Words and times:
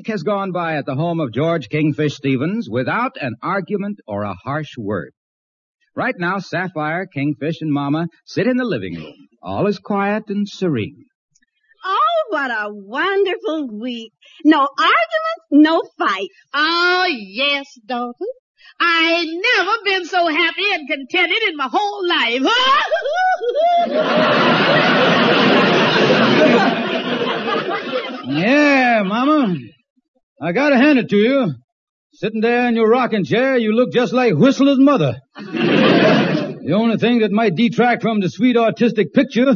week 0.00 0.06
has 0.06 0.22
gone 0.22 0.50
by 0.50 0.76
at 0.76 0.86
the 0.86 0.94
home 0.94 1.20
of 1.20 1.30
George 1.30 1.68
Kingfish 1.68 2.14
Stevens 2.14 2.70
without 2.70 3.18
an 3.20 3.34
argument 3.42 3.98
or 4.06 4.22
a 4.22 4.32
harsh 4.32 4.78
word. 4.78 5.12
Right 5.94 6.14
now, 6.18 6.38
Sapphire, 6.38 7.04
Kingfish, 7.04 7.60
and 7.60 7.70
Mama 7.70 8.06
sit 8.24 8.46
in 8.46 8.56
the 8.56 8.64
living 8.64 8.94
room. 8.94 9.28
All 9.42 9.66
is 9.66 9.78
quiet 9.78 10.22
and 10.28 10.48
serene. 10.48 11.04
Oh, 11.84 12.24
what 12.30 12.50
a 12.50 12.68
wonderful 12.70 13.68
week. 13.78 14.14
No 14.42 14.66
arguments, 14.78 15.44
no 15.50 15.82
fights. 15.98 16.34
Oh, 16.54 17.06
yes, 17.10 17.66
Dalton. 17.84 18.28
I 18.80 19.18
ain't 19.18 19.44
never 19.58 19.72
been 19.84 20.06
so 20.06 20.28
happy 20.28 20.64
and 20.72 20.88
contented 20.88 21.42
in 21.46 21.58
my 21.58 21.68
whole 21.70 22.08
life. 22.08 22.42
Yeah, 28.30 29.02
Mama. 29.02 29.56
I 30.42 30.52
gotta 30.52 30.76
hand 30.76 30.98
it 30.98 31.10
to 31.10 31.16
you. 31.16 31.54
Sitting 32.12 32.40
there 32.40 32.66
in 32.66 32.74
your 32.74 32.88
rocking 32.88 33.24
chair, 33.24 33.58
you 33.58 33.72
look 33.72 33.92
just 33.92 34.12
like 34.12 34.34
Whistler's 34.34 34.78
mother. 34.78 35.18
the 35.36 36.72
only 36.74 36.96
thing 36.96 37.20
that 37.20 37.30
might 37.30 37.54
detract 37.54 38.02
from 38.02 38.20
the 38.20 38.30
sweet 38.30 38.56
artistic 38.56 39.12
picture 39.12 39.54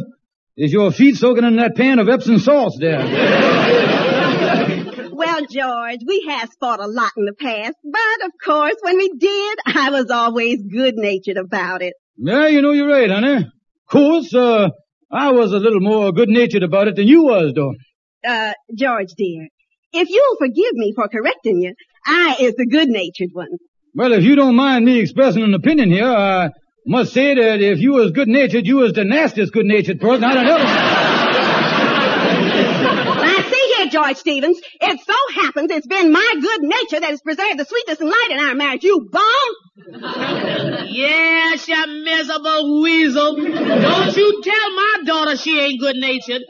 is 0.55 0.71
your 0.71 0.91
feet 0.91 1.17
soaking 1.17 1.43
in 1.43 1.55
that 1.57 1.75
pan 1.75 1.99
of 1.99 2.07
Epsom 2.07 2.39
salts 2.39 2.77
there. 2.79 3.01
Well, 5.17 5.45
George, 5.49 5.99
we 6.05 6.25
have 6.27 6.49
fought 6.59 6.81
a 6.81 6.87
lot 6.87 7.11
in 7.15 7.23
the 7.23 7.33
past, 7.33 7.75
but 7.83 8.25
of 8.25 8.31
course, 8.43 8.75
when 8.81 8.97
we 8.97 9.09
did, 9.17 9.57
I 9.65 9.89
was 9.89 10.11
always 10.11 10.61
good-natured 10.61 11.37
about 11.37 11.81
it. 11.81 11.93
Yeah, 12.17 12.47
you 12.49 12.61
know 12.61 12.71
you're 12.73 12.87
right, 12.89 13.09
honey. 13.09 13.37
Of 13.37 13.89
course, 13.89 14.33
uh, 14.35 14.69
I 15.09 15.31
was 15.31 15.53
a 15.53 15.57
little 15.57 15.79
more 15.79 16.11
good-natured 16.11 16.63
about 16.63 16.89
it 16.89 16.97
than 16.97 17.07
you 17.07 17.23
was, 17.23 17.53
though. 17.55 17.73
Uh, 18.27 18.51
George 18.77 19.09
dear, 19.17 19.47
if 19.95 20.09
you'll 20.09 20.37
forgive 20.37 20.73
me 20.73 20.93
for 20.95 21.07
correcting 21.07 21.61
you, 21.61 21.73
I 22.05 22.35
is 22.39 22.55
the 22.55 22.65
good-natured 22.65 23.29
one. 23.33 23.57
Well, 23.93 24.13
if 24.13 24.23
you 24.23 24.35
don't 24.35 24.55
mind 24.55 24.85
me 24.85 24.99
expressing 24.99 25.43
an 25.43 25.53
opinion 25.53 25.89
here, 25.89 26.05
I 26.05 26.49
must 26.85 27.13
say 27.13 27.33
that 27.35 27.61
if 27.61 27.79
you 27.79 27.93
was 27.93 28.11
good-natured, 28.11 28.65
you 28.67 28.77
was 28.77 28.93
the 28.93 29.05
nastiest 29.05 29.53
good-natured 29.53 29.99
person 29.99 30.23
I 30.23 30.33
done 30.33 30.47
ever. 30.47 30.63
Now, 33.25 33.37
see 33.49 33.73
here, 33.77 33.89
George 34.05 34.17
Stevens, 34.17 34.59
it 34.81 34.99
so 34.99 35.41
happens 35.41 35.71
it's 35.71 35.87
been 35.87 36.11
my 36.11 36.33
good 36.39 36.61
nature 36.61 36.99
that 36.99 37.09
has 37.09 37.21
preserved 37.21 37.57
the 37.57 37.65
sweetness 37.65 37.99
and 37.99 38.09
light 38.09 38.27
in 38.29 38.39
our 38.39 38.53
marriage. 38.53 38.83
You 38.83 39.09
bum! 39.11 40.85
yes, 40.87 41.67
you 41.67 42.03
miserable 42.03 42.83
weasel. 42.83 43.35
Don't 43.35 44.15
you 44.15 44.41
tell 44.43 44.75
my 44.75 44.97
daughter 45.05 45.37
she 45.37 45.59
ain't 45.59 45.79
good-natured. 45.79 46.43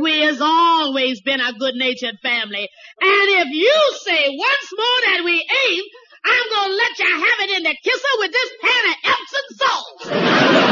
We 0.00 0.22
has 0.22 0.40
always 0.40 1.20
been 1.20 1.40
a 1.40 1.52
good-natured 1.52 2.18
family. 2.22 2.68
And 3.00 3.28
if 3.44 3.48
you 3.52 3.76
say 4.00 4.28
once 4.30 4.72
more 4.74 5.00
that 5.12 5.22
we 5.24 5.34
ain't, 5.34 5.86
I'm 6.24 6.50
gonna 6.54 6.74
let 6.74 6.98
you 6.98 7.10
have 7.12 7.40
it 7.40 7.50
in 7.58 7.62
the 7.64 7.76
kisser 7.84 8.14
with 8.20 8.32
this 8.32 8.50
pan 8.62 8.84
of 8.88 8.96
Epsom 9.04 9.46
salts. 9.58 10.71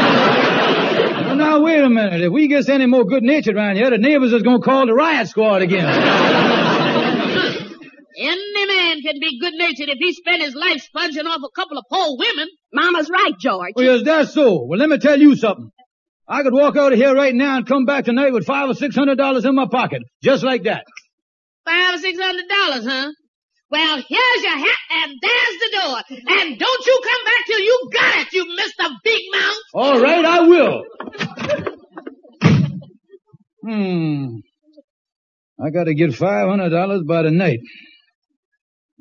Well, 1.71 1.79
now, 1.79 1.83
wait 1.83 1.87
a 1.87 2.09
minute. 2.11 2.21
If 2.23 2.33
we 2.33 2.49
gets 2.49 2.69
any 2.69 2.87
more 2.87 3.05
good-natured 3.05 3.55
around 3.55 3.77
here, 3.77 3.91
the 3.91 3.99
neighbors 3.99 4.33
is 4.33 4.43
gonna 4.43 4.61
call 4.61 4.87
the 4.87 4.95
riot 4.95 5.29
squad 5.29 5.63
again. 5.63 5.87
Any 8.23 8.67
man 8.67 9.01
can 9.01 9.21
be 9.21 9.39
good-natured 9.41 9.89
if 9.89 9.99
he 9.99 10.12
spent 10.12 10.43
his 10.43 10.55
life 10.55 10.83
sponging 10.83 11.27
off 11.27 11.41
a 11.43 11.49
couple 11.55 11.79
of 11.79 11.85
poor 11.91 12.17
women. 12.19 12.49
Mama's 12.73 13.09
right, 13.09 13.33
George. 13.41 13.73
Well, 13.77 13.97
is 13.97 14.03
that 14.05 14.29
so? 14.29 14.65
Well, 14.65 14.79
let 14.79 14.91
me 14.91 14.99
tell 14.99 15.19
you 15.19 15.37
something. 15.37 15.71
I 16.29 16.43
could 16.43 16.53
walk 16.53 16.77
out 16.77 16.93
of 16.93 16.99
here 16.99 17.15
right 17.15 17.35
now 17.35 17.57
and 17.59 17.67
come 17.67 17.87
back 17.87 18.05
tonight 18.05 18.33
with 18.33 18.45
five 18.47 18.69
or 18.69 18.75
six 18.75 18.95
hundred 18.97 19.17
dollars 19.17 19.45
in 19.45 19.55
my 19.55 19.67
pocket. 19.71 20.03
Just 20.23 20.43
like 20.43 20.65
that. 20.65 20.84
Five 21.65 21.94
or 21.94 21.99
six 21.99 22.19
hundred 22.21 22.47
dollars, 22.49 22.84
huh? 22.84 23.11
Well, 23.71 24.03
here's 24.09 24.43
your 24.43 24.59
hat 24.59 24.78
and 25.05 25.15
there's 25.23 25.59
the 25.61 25.71
door. 25.81 26.03
And 26.11 26.59
don't 26.59 26.87
you 26.87 27.00
come 27.05 27.25
back 27.25 27.47
till 27.47 27.61
you 27.61 27.91
got 27.93 28.19
it, 28.19 28.33
you 28.33 28.44
Mr. 28.44 28.91
Big 29.05 29.23
Mouth. 29.33 29.55
All 29.73 30.00
right, 30.00 30.25
I 30.25 30.41
will. 30.41 30.83
Hmm. 33.62 34.37
I 35.62 35.69
gotta 35.71 35.93
get 35.93 36.15
five 36.15 36.48
hundred 36.48 36.71
dollars 36.71 37.03
by 37.06 37.22
the 37.22 37.31
night. 37.31 37.60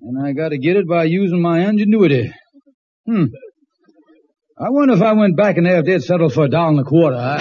And 0.01 0.25
I 0.25 0.33
gotta 0.33 0.57
get 0.57 0.75
it 0.75 0.87
by 0.87 1.05
using 1.05 1.41
my 1.41 1.67
ingenuity. 1.67 2.33
Hmm. 3.05 3.25
I 4.59 4.69
wonder 4.69 4.93
if 4.95 5.01
I 5.01 5.13
went 5.13 5.37
back 5.37 5.55
in 5.57 5.63
there 5.63 5.79
if 5.79 5.85
they'd 5.85 6.03
settle 6.03 6.29
for 6.29 6.45
a 6.45 6.49
dollar 6.49 6.71
and 6.71 6.79
a 6.81 6.83
quarter. 6.83 7.15
I... 7.15 7.37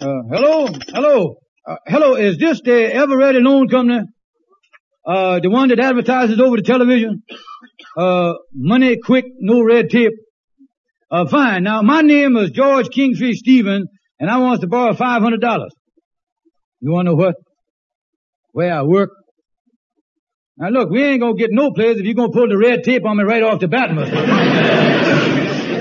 Uh, 0.00 0.22
hello, 0.30 0.68
hello, 0.88 1.36
uh, 1.66 1.76
hello. 1.86 2.16
Is 2.16 2.36
this 2.36 2.60
the 2.62 2.94
Ever 2.94 3.16
Ready 3.16 3.38
Loan 3.40 3.68
Company? 3.68 4.00
Uh, 5.06 5.40
the 5.40 5.48
one 5.48 5.68
that 5.68 5.80
advertises 5.80 6.38
over 6.40 6.56
the 6.56 6.62
television? 6.62 7.22
Uh, 7.96 8.34
money 8.52 8.96
quick, 8.96 9.26
no 9.38 9.62
red 9.62 9.90
tape. 9.90 10.12
Uh, 11.10 11.26
fine. 11.26 11.62
Now, 11.62 11.82
my 11.82 12.00
name 12.02 12.36
is 12.36 12.50
George 12.50 12.88
Kingfish 12.90 13.38
Stevens, 13.38 13.88
and 14.18 14.30
I 14.30 14.38
want 14.38 14.60
to 14.62 14.66
borrow 14.66 14.94
five 14.94 15.22
hundred 15.22 15.40
dollars. 15.40 15.72
You 16.80 16.92
want 16.92 17.06
to 17.06 17.10
know 17.12 17.16
what? 17.16 17.36
Where 18.52 18.72
I 18.72 18.82
work? 18.82 19.10
Now 20.56 20.68
look, 20.68 20.90
we 20.90 21.02
ain't 21.02 21.20
gonna 21.20 21.34
get 21.34 21.50
no 21.50 21.72
place 21.72 21.98
if 21.98 22.04
you're 22.04 22.14
gonna 22.14 22.32
pull 22.32 22.48
the 22.48 22.56
red 22.56 22.84
tape 22.84 23.04
on 23.04 23.16
me 23.16 23.24
right 23.24 23.42
off 23.42 23.60
the 23.60 23.68
bat, 23.68 23.92
mister. 23.92 24.14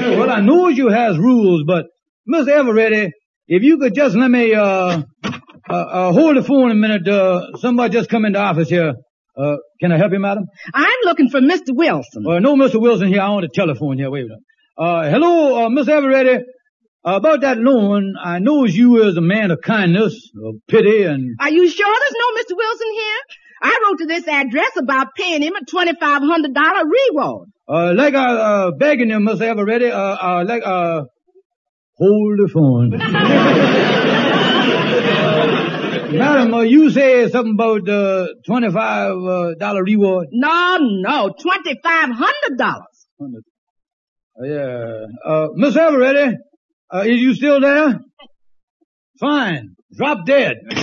Well, 0.04 0.30
I 0.30 0.42
know 0.42 0.68
you 0.68 0.90
has 0.90 1.18
rules, 1.18 1.64
but 1.66 1.86
Mr. 2.32 2.48
Eveready, 2.50 3.10
if 3.48 3.64
you 3.64 3.78
could 3.80 3.96
just 3.96 4.16
let 4.16 4.30
me, 4.30 4.54
uh, 4.54 5.02
uh, 5.24 5.74
uh, 5.74 6.12
hold 6.12 6.38
the 6.38 6.44
phone 6.44 6.72
a 6.72 6.76
minute, 6.76 7.08
uh, 7.08 7.58
somebody 7.58 7.94
just 7.94 8.10
come 8.10 8.26
into 8.26 8.38
office 8.38 8.70
here. 8.70 8.94
Uh, 9.38 9.56
can 9.80 9.92
I 9.92 9.98
help 9.98 10.12
you, 10.12 10.20
madam? 10.20 10.46
I'm 10.74 10.98
looking 11.06 11.30
for 11.30 11.40
Mr. 11.42 11.70
Wilson. 11.72 12.24
Uh, 12.28 12.40
no, 12.40 12.56
Mr. 12.56 12.80
Wilson 12.80 13.08
here. 13.08 13.22
I 13.22 13.30
want 13.30 13.46
a 13.46 13.50
telephone 13.54 13.98
here. 13.98 14.10
Wait 14.12 14.22
a 14.22 14.28
minute. 14.28 14.40
Uh, 14.78 15.10
hello, 15.10 15.66
uh, 15.66 15.70
Mr. 15.70 15.90
Eveready. 15.90 16.40
Uh, 17.06 17.16
about 17.18 17.42
that 17.42 17.58
loan, 17.58 18.14
I 18.24 18.40
knows 18.40 18.74
you 18.76 19.04
is 19.04 19.18
a 19.18 19.22
man 19.22 19.52
of 19.52 19.60
kindness, 19.62 20.14
of 20.46 20.56
pity, 20.70 21.04
and 21.04 21.36
Are 21.40 21.52
you 21.52 21.68
sure 21.68 21.94
there's 22.00 22.14
no 22.14 22.42
Mr. 22.42 22.58
Wilson 22.58 22.88
here? 22.94 23.18
I 23.62 23.80
wrote 23.84 23.98
to 24.00 24.06
this 24.06 24.28
address 24.28 24.72
about 24.78 25.08
paying 25.18 25.42
him 25.42 25.54
a 25.56 25.66
$2,500 25.66 26.84
reward. 26.84 27.50
uh, 27.68 27.94
like 27.94 28.14
I 28.14 28.34
uh, 28.36 28.72
begging 28.72 29.10
you, 29.10 29.18
Mr. 29.18 29.42
Eveready, 29.54 29.90
uh, 29.92 29.96
uh, 30.22 30.46
like 30.48 30.64
uh, 30.66 31.04
hold 31.98 32.40
the 32.40 32.50
phone. 32.54 34.10
Madam, 36.18 36.54
uh, 36.54 36.62
you 36.62 36.90
say 36.92 37.30
something 37.30 37.54
about 37.54 37.88
uh, 37.90 38.28
twenty-five 38.46 39.12
uh, 39.12 39.82
reward. 39.82 40.28
No, 40.32 40.78
no, 40.80 41.30
$2,500. 41.30 42.62
Uh, 42.62 44.44
yeah. 44.44 45.06
Uh, 45.26 45.48
Miss 45.56 45.76
Eveready, 45.76 46.34
uh, 46.94 47.00
is 47.06 47.20
you 47.22 47.36
still 47.36 47.60
there? 47.62 48.00
Fine. 49.20 49.76
Drop 49.96 50.26
dead. 50.26 50.56
uh, 50.72 50.76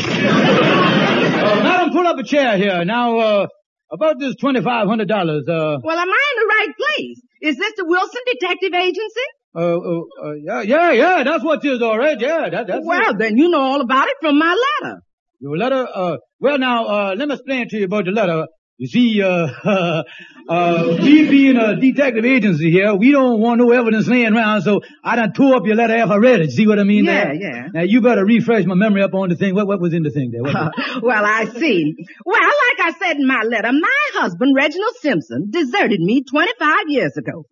madam, 1.62 1.90
pull 1.92 2.06
up 2.06 2.18
a 2.18 2.22
chair 2.22 2.56
here. 2.56 2.84
Now, 2.84 3.18
uh, 3.18 3.46
about 3.90 4.18
this 4.20 4.36
twenty-five 4.36 4.86
hundred 4.86 5.08
dollars, 5.08 5.48
uh, 5.48 5.78
Well, 5.82 5.98
am 5.98 6.08
I 6.08 6.32
in 6.32 6.42
the 6.42 6.46
right 6.46 6.68
place? 6.76 7.20
Is 7.42 7.56
this 7.56 7.72
the 7.76 7.84
Wilson 7.86 8.20
Detective 8.26 8.72
Agency? 8.74 9.26
uh, 9.56 9.60
uh, 9.60 10.00
uh, 10.22 10.32
yeah, 10.34 10.62
yeah, 10.62 10.92
yeah, 10.92 11.24
that's 11.24 11.42
what 11.42 11.64
it 11.64 11.68
is, 11.72 11.82
all 11.82 11.98
right, 11.98 12.20
yeah, 12.20 12.48
that, 12.50 12.66
that's 12.68 12.86
well, 12.86 13.10
it. 13.10 13.18
then 13.18 13.36
you 13.36 13.48
know 13.48 13.60
all 13.60 13.80
about 13.80 14.06
it 14.06 14.14
from 14.20 14.38
my 14.38 14.54
letter. 14.82 15.02
Your 15.40 15.56
letter, 15.56 15.86
uh, 15.94 16.16
well 16.38 16.58
now, 16.58 16.86
uh, 16.86 17.14
let 17.16 17.26
me 17.28 17.34
explain 17.34 17.68
to 17.68 17.76
you 17.78 17.84
about 17.86 18.04
the 18.04 18.10
letter. 18.10 18.46
You 18.76 18.86
see, 18.88 19.22
uh, 19.22 19.46
uh, 20.48 20.96
we 21.02 21.28
being 21.28 21.56
a 21.58 21.76
detective 21.78 22.24
agency 22.24 22.70
here, 22.70 22.94
we 22.94 23.10
don't 23.12 23.38
want 23.40 23.58
no 23.58 23.70
evidence 23.72 24.06
laying 24.06 24.34
around, 24.34 24.62
so 24.62 24.80
I 25.04 25.16
done 25.16 25.32
tore 25.34 25.54
up 25.56 25.66
your 25.66 25.76
letter 25.76 25.94
after 25.96 26.14
I 26.14 26.16
read 26.16 26.40
it. 26.40 26.50
See 26.50 26.66
what 26.66 26.78
I 26.78 26.84
mean 26.84 27.04
Yeah, 27.04 27.24
there? 27.24 27.34
yeah. 27.34 27.66
Now 27.74 27.82
you 27.82 28.00
better 28.00 28.24
refresh 28.24 28.64
my 28.64 28.74
memory 28.74 29.02
up 29.02 29.12
on 29.14 29.28
the 29.28 29.36
thing. 29.36 29.54
What, 29.54 29.66
what 29.66 29.80
was 29.80 29.92
in 29.92 30.02
the 30.02 30.10
thing 30.10 30.30
there? 30.32 30.42
Was- 30.42 30.54
well, 31.02 31.24
I 31.24 31.44
see. 31.46 31.94
Well, 32.24 32.40
like 32.40 32.80
I 32.86 32.92
said 32.98 33.16
in 33.16 33.26
my 33.26 33.42
letter, 33.42 33.70
my 33.72 34.20
husband, 34.20 34.54
Reginald 34.56 34.94
Simpson, 35.00 35.48
deserted 35.50 36.00
me 36.00 36.22
25 36.24 36.76
years 36.88 37.16
ago. 37.18 37.44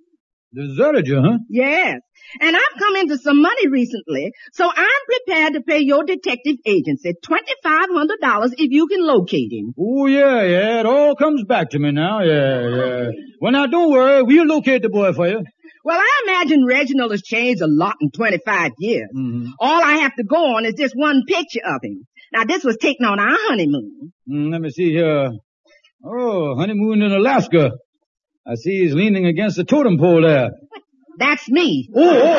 Deserted 0.55 1.07
you, 1.07 1.21
huh? 1.23 1.39
Yes. 1.51 2.01
And 2.41 2.57
I've 2.57 2.79
come 2.79 2.97
into 2.97 3.19
some 3.19 3.41
money 3.41 3.69
recently, 3.69 4.33
so 4.53 4.71
I'm 4.75 5.03
prepared 5.07 5.55
to 5.55 5.61
pay 5.63 5.81
your 5.81 6.05
detective 6.05 6.57
agency 6.67 7.15
$2,500 7.25 8.53
if 8.59 8.71
you 8.71 8.87
can 8.87 9.07
locate 9.07 9.53
him. 9.53 9.75
Oh 9.79 10.07
yeah, 10.07 10.43
yeah, 10.43 10.81
it 10.81 10.87
all 10.87 11.17
comes 11.17 11.45
back 11.45 11.71
to 11.71 11.79
me 11.79 11.93
now, 11.93 12.23
yeah, 12.23 12.69
yeah. 12.69 13.11
Well 13.41 13.53
now 13.53 13.67
don't 13.67 13.91
worry, 13.91 14.23
we'll 14.23 14.47
locate 14.47 14.83
the 14.83 14.89
boy 14.89 15.13
for 15.13 15.29
you. 15.29 15.43
Well, 15.85 15.99
I 15.99 16.23
imagine 16.27 16.67
Reginald 16.67 17.13
has 17.13 17.23
changed 17.23 17.63
a 17.63 17.67
lot 17.67 17.95
in 18.01 18.11
25 18.11 18.73
years. 18.79 19.09
Mm-hmm. 19.17 19.53
All 19.59 19.83
I 19.83 19.99
have 19.99 20.15
to 20.17 20.25
go 20.25 20.57
on 20.57 20.67
is 20.67 20.75
this 20.75 20.93
one 20.93 21.23
picture 21.27 21.61
of 21.65 21.81
him. 21.83 22.07
Now, 22.33 22.45
this 22.45 22.63
was 22.63 22.77
taken 22.77 23.07
on 23.07 23.19
our 23.19 23.37
honeymoon. 23.49 24.13
Mm, 24.31 24.53
let 24.53 24.61
me 24.61 24.71
see 24.71 24.91
here. 24.91 25.31
Oh, 26.05 26.57
honeymoon 26.57 27.01
in 27.01 27.13
Alaska. 27.13 27.73
I 28.47 28.55
see 28.57 28.83
he's 28.83 28.95
leaning 28.95 29.27
against 29.27 29.57
the 29.57 29.65
totem 29.65 29.99
pole 29.99 30.23
there. 30.23 30.51
That's 31.19 31.49
me. 31.49 31.89
Oh, 31.93 32.01
oh. 32.01 32.39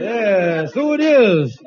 yeah, 0.00 0.66
so 0.68 0.94
it 0.94 1.00
is. 1.00 1.58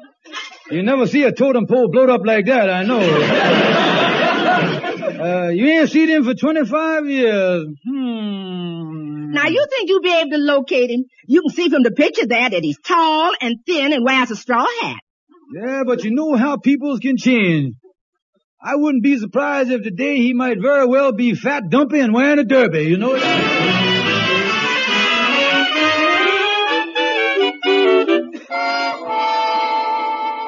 You 0.72 0.82
never 0.82 1.06
see 1.06 1.22
a 1.24 1.32
totem 1.32 1.68
pole 1.68 1.92
blowed 1.92 2.10
up 2.10 2.22
like 2.26 2.48
that, 2.48 2.72
I 2.72 2.82
know. 2.84 3.00
uh, 5.22 5.50
you 5.50 5.68
ain't 5.68 5.92
seen 5.92 6.10
him 6.10 6.24
for 6.24 6.34
25 6.34 7.08
years. 7.08 7.68
Hmm. 7.88 9.32
Now 9.32 9.46
you 9.48 9.64
think 9.70 9.90
you'll 9.90 10.02
be 10.02 10.12
able 10.12 10.32
to 10.32 10.38
locate 10.38 10.90
him? 10.90 11.04
You 11.28 11.42
can 11.42 11.52
see 11.52 11.70
from 11.70 11.84
the 11.84 11.92
picture 11.92 12.26
there 12.26 12.50
that 12.50 12.64
he's 12.64 12.80
tall 12.80 13.32
and 13.40 13.58
thin 13.64 13.94
and 13.94 14.04
wears 14.04 14.32
a 14.32 14.36
straw 14.36 14.66
hat. 14.82 14.98
Yeah, 15.54 15.84
but 15.86 16.04
you 16.04 16.10
know 16.16 16.36
how 16.36 16.58
peoples 16.58 16.98
can 17.00 17.18
change. 17.18 17.76
I 18.68 18.78
wouldn't 18.78 19.04
be 19.04 19.20
surprised 19.20 19.70
if 19.70 19.84
today 19.84 20.18
he 20.18 20.34
might 20.34 20.60
very 20.60 20.88
well 20.88 21.12
be 21.12 21.36
fat, 21.36 21.70
dumpy, 21.70 22.00
and 22.00 22.12
wearing 22.16 22.40
a 22.40 22.44
derby, 22.44 22.86
you 22.86 22.98
know? 22.98 23.16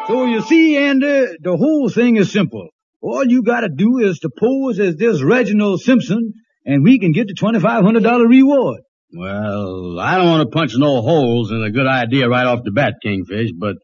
So 0.08 0.26
you 0.26 0.42
see, 0.42 0.78
Andy, 0.78 1.28
the 1.44 1.56
whole 1.56 1.90
thing 1.90 2.16
is 2.16 2.32
simple. 2.32 2.70
All 3.02 3.24
you 3.24 3.44
gotta 3.44 3.70
do 3.70 4.00
is 4.00 4.18
to 4.20 4.32
pose 4.36 4.80
as 4.80 4.96
this 4.96 5.22
Reginald 5.22 5.82
Simpson, 5.82 6.34
and 6.66 6.84
we 6.84 6.98
can 6.98 7.12
get 7.12 7.28
the 7.28 7.36
$2,500 7.36 8.28
reward. 8.28 8.80
Well, 9.16 10.00
I 10.00 10.18
don't 10.18 10.26
want 10.26 10.50
to 10.50 10.58
punch 10.58 10.72
no 10.76 11.02
holes 11.02 11.52
in 11.52 11.62
a 11.62 11.70
good 11.70 11.86
idea 11.86 12.28
right 12.28 12.48
off 12.48 12.62
the 12.64 12.72
bat, 12.72 12.96
Kingfish, 13.04 13.52
but 13.56 13.76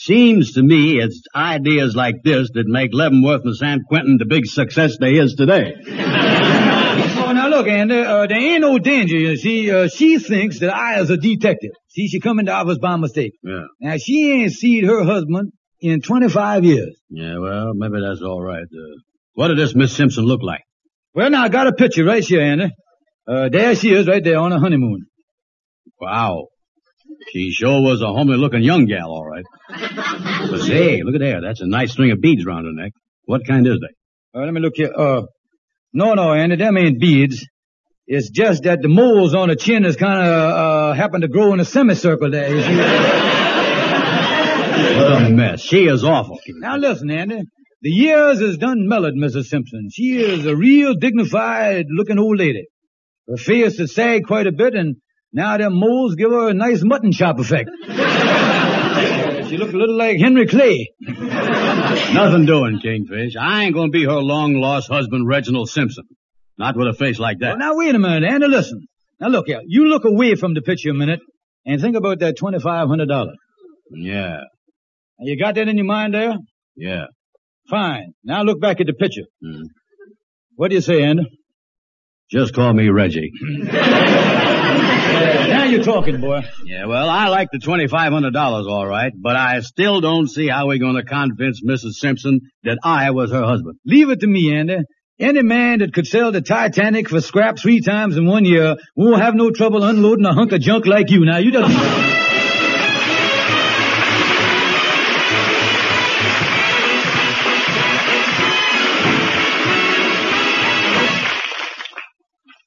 seems 0.00 0.52
to 0.52 0.62
me 0.62 0.98
it's 0.98 1.22
ideas 1.34 1.94
like 1.94 2.16
this 2.24 2.48
that 2.54 2.64
make 2.66 2.90
Leavenworth 2.92 3.42
and 3.44 3.54
San 3.54 3.82
Quentin 3.86 4.16
the 4.18 4.24
big 4.24 4.46
success 4.46 4.96
they 4.98 5.14
is 5.14 5.34
today. 5.34 5.74
Oh, 7.22 7.32
now 7.32 7.48
look, 7.48 7.68
Andy, 7.68 7.96
uh, 7.96 8.26
there 8.26 8.40
ain't 8.40 8.62
no 8.62 8.78
danger, 8.78 9.16
you 9.16 9.36
see. 9.36 9.70
Uh, 9.70 9.86
she 9.86 10.18
thinks 10.18 10.58
that 10.60 10.74
I 10.74 11.00
is 11.00 11.10
a 11.10 11.16
detective. 11.16 11.70
See, 11.88 12.08
she 12.08 12.18
come 12.18 12.40
into 12.40 12.50
office 12.50 12.78
by 12.78 12.96
mistake. 12.96 13.34
Yeah. 13.44 13.62
Now, 13.80 13.96
she 13.98 14.32
ain't 14.32 14.52
seen 14.52 14.84
her 14.84 15.04
husband 15.04 15.52
in 15.78 16.00
25 16.00 16.64
years. 16.64 16.98
Yeah, 17.08 17.38
well, 17.38 17.72
maybe 17.74 18.00
that's 18.00 18.22
all 18.22 18.42
right. 18.42 18.64
Uh, 18.64 19.00
what 19.34 19.48
did 19.48 19.58
this 19.58 19.76
Miss 19.76 19.92
Simpson 19.92 20.24
look 20.24 20.42
like? 20.42 20.62
Well, 21.14 21.30
now, 21.30 21.44
I 21.44 21.48
got 21.50 21.68
a 21.68 21.72
picture 21.72 22.04
right 22.04 22.24
here, 22.24 22.40
Andy. 22.40 22.70
Uh, 23.28 23.48
there 23.48 23.76
she 23.76 23.92
is 23.94 24.08
right 24.08 24.24
there 24.24 24.38
on 24.38 24.50
her 24.50 24.58
honeymoon. 24.58 25.06
Wow. 26.00 26.48
She 27.32 27.50
sure 27.52 27.82
was 27.82 28.02
a 28.02 28.06
homely 28.06 28.36
looking 28.36 28.62
young 28.62 28.86
gal, 28.86 29.10
all 29.10 29.26
right. 29.26 29.44
But 29.68 30.62
say, 30.62 31.02
look 31.02 31.14
at 31.14 31.20
there. 31.20 31.40
That's 31.40 31.60
a 31.60 31.66
nice 31.66 31.92
string 31.92 32.10
of 32.10 32.20
beads 32.20 32.44
round 32.44 32.66
her 32.66 32.72
neck. 32.72 32.92
What 33.24 33.42
kind 33.46 33.66
is 33.66 33.78
they? 33.80 34.38
Uh, 34.38 34.44
let 34.44 34.52
me 34.52 34.60
look 34.60 34.74
here. 34.76 34.92
Uh, 34.96 35.22
no, 35.92 36.14
no, 36.14 36.32
Andy, 36.32 36.56
them 36.56 36.76
ain't 36.76 37.00
beads. 37.00 37.46
It's 38.06 38.30
just 38.30 38.64
that 38.64 38.82
the 38.82 38.88
moles 38.88 39.34
on 39.34 39.50
her 39.50 39.54
chin 39.54 39.84
has 39.84 39.96
kind 39.96 40.20
of, 40.20 40.26
uh, 40.26 40.92
happen 40.94 41.20
to 41.20 41.28
grow 41.28 41.52
in 41.52 41.60
a 41.60 41.64
semicircle 41.64 42.30
there, 42.30 42.54
you 42.54 42.62
see. 42.62 42.76
What 44.96 45.22
a 45.22 45.30
mess. 45.30 45.60
She 45.60 45.84
is 45.86 46.04
awful. 46.04 46.38
now 46.48 46.76
listen, 46.76 47.10
Andy. 47.10 47.42
The 47.82 47.90
years 47.90 48.40
has 48.40 48.58
done 48.58 48.88
mellowed 48.88 49.14
Mrs. 49.14 49.44
Simpson. 49.44 49.88
She 49.90 50.18
is 50.18 50.44
a 50.44 50.54
real 50.54 50.94
dignified 50.94 51.86
looking 51.88 52.18
old 52.18 52.38
lady. 52.38 52.66
Her 53.28 53.36
face 53.36 53.78
has 53.78 53.94
sagged 53.94 54.26
quite 54.26 54.46
a 54.46 54.52
bit 54.52 54.74
and 54.74 54.96
now 55.32 55.56
them 55.56 55.74
moles 55.78 56.14
give 56.16 56.30
her 56.30 56.48
a 56.48 56.54
nice 56.54 56.82
mutton 56.84 57.12
chop 57.12 57.38
effect. 57.38 57.70
she 59.48 59.56
look 59.56 59.72
a 59.72 59.76
little 59.76 59.96
like 59.96 60.18
Henry 60.18 60.46
Clay. 60.46 60.90
Nothing 61.00 62.46
doing, 62.46 62.80
Kingfish. 62.80 63.36
I 63.36 63.64
ain't 63.64 63.74
gonna 63.74 63.90
be 63.90 64.04
her 64.04 64.18
long 64.20 64.54
lost 64.54 64.88
husband, 64.88 65.26
Reginald 65.28 65.68
Simpson. 65.70 66.04
Not 66.58 66.76
with 66.76 66.88
a 66.88 66.92
face 66.92 67.18
like 67.18 67.38
that. 67.40 67.50
Well, 67.50 67.58
now 67.58 67.76
wait 67.76 67.94
a 67.94 67.98
minute, 67.98 68.24
Andy, 68.28 68.46
listen. 68.48 68.86
Now 69.18 69.28
look 69.28 69.46
here. 69.46 69.60
You 69.66 69.86
look 69.88 70.04
away 70.04 70.34
from 70.34 70.54
the 70.54 70.62
picture 70.62 70.90
a 70.90 70.94
minute 70.94 71.20
and 71.64 71.80
think 71.80 71.96
about 71.96 72.18
that 72.20 72.36
$2,500. 72.36 73.26
Yeah, 73.92 74.40
You 75.18 75.38
got 75.38 75.54
that 75.56 75.68
in 75.68 75.76
your 75.76 75.86
mind 75.86 76.14
there? 76.14 76.34
yeah. 76.76 77.04
Fine. 77.68 78.14
Now 78.24 78.42
look 78.42 78.60
back 78.60 78.80
at 78.80 78.86
the 78.88 78.92
picture. 78.94 79.22
Hmm. 79.44 79.62
What 80.56 80.68
do 80.70 80.74
you 80.74 80.80
say, 80.80 81.02
Andy? 81.04 81.22
Just 82.30 82.52
call 82.54 82.72
me 82.72 82.88
Reggie. 82.88 83.30
Now 85.70 85.76
you're 85.76 85.84
talking, 85.84 86.20
boy. 86.20 86.42
Yeah, 86.64 86.86
well, 86.86 87.08
I 87.08 87.28
like 87.28 87.50
the 87.52 87.58
$2,500 87.58 88.68
all 88.68 88.88
right, 88.88 89.12
but 89.14 89.36
I 89.36 89.60
still 89.60 90.00
don't 90.00 90.26
see 90.28 90.48
how 90.48 90.66
we're 90.66 90.80
gonna 90.80 91.04
convince 91.04 91.62
Mrs. 91.62 91.92
Simpson 91.92 92.40
that 92.64 92.78
I 92.82 93.12
was 93.12 93.30
her 93.30 93.44
husband. 93.44 93.78
Leave 93.86 94.10
it 94.10 94.18
to 94.20 94.26
me, 94.26 94.52
Andy. 94.52 94.78
Any 95.20 95.42
man 95.44 95.78
that 95.78 95.94
could 95.94 96.08
sell 96.08 96.32
the 96.32 96.40
Titanic 96.40 97.08
for 97.08 97.20
scrap 97.20 97.56
three 97.56 97.82
times 97.82 98.16
in 98.16 98.26
one 98.26 98.44
year 98.46 98.74
won't 98.96 99.22
have 99.22 99.36
no 99.36 99.52
trouble 99.52 99.84
unloading 99.84 100.26
a 100.26 100.34
hunk 100.34 100.50
of 100.50 100.60
junk 100.60 100.86
like 100.86 101.08
you. 101.08 101.24
Now 101.24 101.38
you 101.38 101.52
just... 101.52 101.70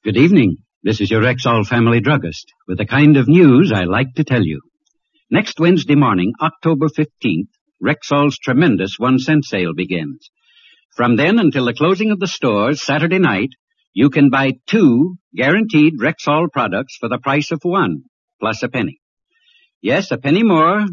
Good 0.04 0.16
evening. 0.16 0.63
This 0.84 1.00
is 1.00 1.10
your 1.10 1.22
Rexall 1.22 1.66
family 1.66 2.00
druggist 2.00 2.52
with 2.68 2.76
the 2.76 2.84
kind 2.84 3.16
of 3.16 3.26
news 3.26 3.72
I 3.72 3.84
like 3.84 4.16
to 4.16 4.22
tell 4.22 4.42
you. 4.42 4.60
Next 5.30 5.58
Wednesday 5.58 5.94
morning, 5.94 6.34
October 6.42 6.88
15th, 6.88 7.48
Rexall's 7.82 8.36
tremendous 8.36 8.98
one 8.98 9.18
cent 9.18 9.46
sale 9.46 9.72
begins. 9.74 10.28
From 10.94 11.16
then 11.16 11.38
until 11.38 11.64
the 11.64 11.72
closing 11.72 12.10
of 12.10 12.20
the 12.20 12.26
stores 12.26 12.82
Saturday 12.82 13.18
night, 13.18 13.48
you 13.94 14.10
can 14.10 14.28
buy 14.28 14.58
two 14.66 15.16
guaranteed 15.34 15.94
Rexall 15.98 16.52
products 16.52 16.98
for 17.00 17.08
the 17.08 17.18
price 17.18 17.50
of 17.50 17.60
one, 17.62 18.02
plus 18.38 18.62
a 18.62 18.68
penny. 18.68 19.00
Yes, 19.80 20.10
a 20.10 20.18
penny 20.18 20.42
more 20.42 20.84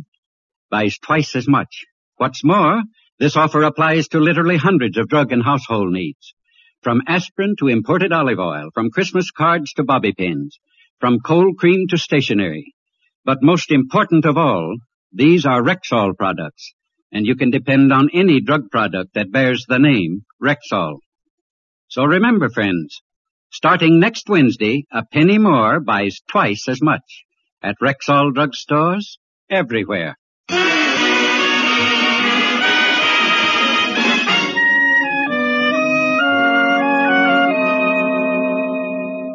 buys 0.69 0.99
twice 0.99 1.35
as 1.35 1.49
much. 1.49 1.83
What's 2.15 2.45
more, 2.45 2.81
this 3.19 3.35
offer 3.35 3.63
applies 3.63 4.07
to 4.07 4.21
literally 4.21 4.55
hundreds 4.55 4.97
of 4.97 5.09
drug 5.09 5.33
and 5.33 5.43
household 5.43 5.91
needs. 5.91 6.33
From 6.81 7.03
aspirin 7.07 7.55
to 7.59 7.67
imported 7.67 8.11
olive 8.11 8.39
oil, 8.39 8.69
from 8.73 8.89
Christmas 8.89 9.29
cards 9.29 9.71
to 9.73 9.83
bobby 9.83 10.13
pins, 10.13 10.57
from 10.99 11.19
cold 11.19 11.57
cream 11.57 11.85
to 11.89 11.97
stationery. 11.97 12.73
But 13.23 13.43
most 13.43 13.71
important 13.71 14.25
of 14.25 14.35
all, 14.35 14.77
these 15.11 15.45
are 15.45 15.61
Rexall 15.61 16.17
products, 16.17 16.73
and 17.11 17.27
you 17.27 17.35
can 17.35 17.51
depend 17.51 17.93
on 17.93 18.09
any 18.13 18.41
drug 18.41 18.71
product 18.71 19.13
that 19.13 19.31
bears 19.31 19.65
the 19.67 19.77
name 19.77 20.23
Rexall. 20.41 20.97
So 21.87 22.03
remember, 22.03 22.49
friends, 22.49 23.01
starting 23.51 23.99
next 23.99 24.27
Wednesday, 24.27 24.85
a 24.91 25.05
penny 25.05 25.37
more 25.37 25.81
buys 25.81 26.21
twice 26.27 26.67
as 26.67 26.81
much 26.81 27.25
at 27.61 27.75
Rexall 27.79 28.31
drugstores 28.33 29.17
everywhere. 29.51 30.17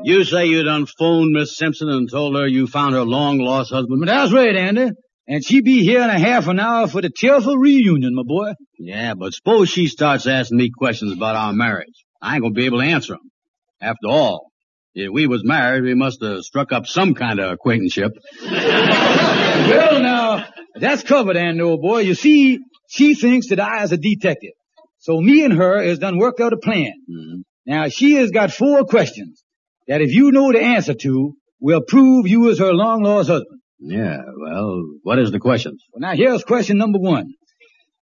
You 0.06 0.22
say 0.22 0.46
you 0.46 0.62
done 0.62 0.86
phoned 0.86 1.32
Miss 1.32 1.56
Simpson 1.56 1.88
and 1.88 2.08
told 2.08 2.36
her 2.36 2.46
you 2.46 2.68
found 2.68 2.94
her 2.94 3.02
long 3.02 3.38
lost 3.38 3.72
husband? 3.72 3.98
But 3.98 4.06
that's 4.06 4.32
right, 4.32 4.54
Andy. 4.54 4.90
And 5.26 5.44
she 5.44 5.62
be 5.62 5.82
here 5.82 6.00
in 6.00 6.08
a 6.10 6.16
half 6.20 6.46
an 6.46 6.60
hour 6.60 6.86
for 6.86 7.02
the 7.02 7.10
tearful 7.10 7.56
reunion, 7.56 8.14
my 8.14 8.22
boy. 8.24 8.52
Yeah, 8.78 9.14
but 9.14 9.34
suppose 9.34 9.68
she 9.68 9.88
starts 9.88 10.28
asking 10.28 10.58
me 10.58 10.70
questions 10.70 11.12
about 11.12 11.34
our 11.34 11.52
marriage. 11.52 12.04
I 12.22 12.34
ain't 12.34 12.42
gonna 12.42 12.54
be 12.54 12.66
able 12.66 12.78
to 12.78 12.84
answer 12.86 13.14
'em. 13.14 13.32
After 13.80 14.06
all, 14.06 14.52
if 14.94 15.10
we 15.10 15.26
was 15.26 15.42
married, 15.44 15.82
we 15.82 15.94
must 15.94 16.22
have 16.22 16.42
struck 16.44 16.70
up 16.70 16.86
some 16.86 17.14
kind 17.14 17.40
of 17.40 17.50
acquaintanceship. 17.50 18.12
Well, 18.46 20.00
now, 20.00 20.46
that's 20.76 21.02
covered, 21.02 21.36
Andy, 21.36 21.62
old 21.62 21.80
boy. 21.80 22.02
You 22.02 22.14
see, 22.14 22.60
she 22.88 23.14
thinks 23.16 23.48
that 23.48 23.58
I 23.58 23.82
is 23.82 23.90
a 23.90 23.96
detective. 23.96 24.52
So 24.98 25.20
me 25.20 25.42
and 25.44 25.52
her 25.54 25.82
has 25.82 25.98
done 25.98 26.18
worked 26.18 26.40
out 26.40 26.52
a 26.52 26.58
plan. 26.58 26.92
Mhm. 27.10 27.42
Now, 27.66 27.88
she 27.88 28.12
has 28.14 28.30
got 28.30 28.52
four 28.52 28.84
questions 28.84 29.42
that 29.88 30.02
if 30.02 30.10
you 30.10 30.32
know 30.32 30.52
the 30.52 30.60
answer 30.60 30.94
to, 30.94 31.34
will 31.60 31.82
prove 31.86 32.26
you 32.26 32.48
is 32.50 32.58
her 32.58 32.72
long-lost 32.72 33.28
husband. 33.28 33.60
Yeah, 33.78 34.18
well, 34.40 34.82
what 35.02 35.18
is 35.18 35.30
the 35.30 35.38
question? 35.38 35.76
Well, 35.92 36.00
now 36.00 36.16
here's 36.16 36.44
question 36.44 36.78
number 36.78 36.98
one. 36.98 37.34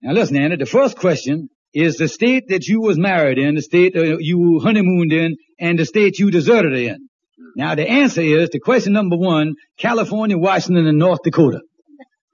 Now 0.02 0.14
listen, 0.14 0.38
Andy, 0.38 0.58
the 0.58 0.66
first 0.66 0.98
question 0.98 1.50
is 1.74 1.98
the 1.98 2.08
state 2.08 2.50
that 2.50 2.68
you 2.68 2.82
was 2.82 2.98
married 2.98 3.40
in, 3.40 3.56
the 3.56 3.62
state 3.62 3.96
uh, 3.96 4.18
you 4.20 4.60
honeymooned 4.60 5.12
in, 5.12 5.36
and 5.60 5.80
the 5.80 5.86
state 5.86 6.20
you 6.20 6.30
deserted 6.30 6.74
in. 6.74 7.10
Now 7.56 7.76
the 7.76 7.88
answer 7.88 8.22
is 8.22 8.50
to 8.50 8.60
question 8.60 8.94
number 8.94 9.18
one, 9.18 9.56
California, 9.78 10.38
Washington, 10.38 10.86
and 10.86 11.00
North 11.00 11.20
Dakota. 11.24 11.62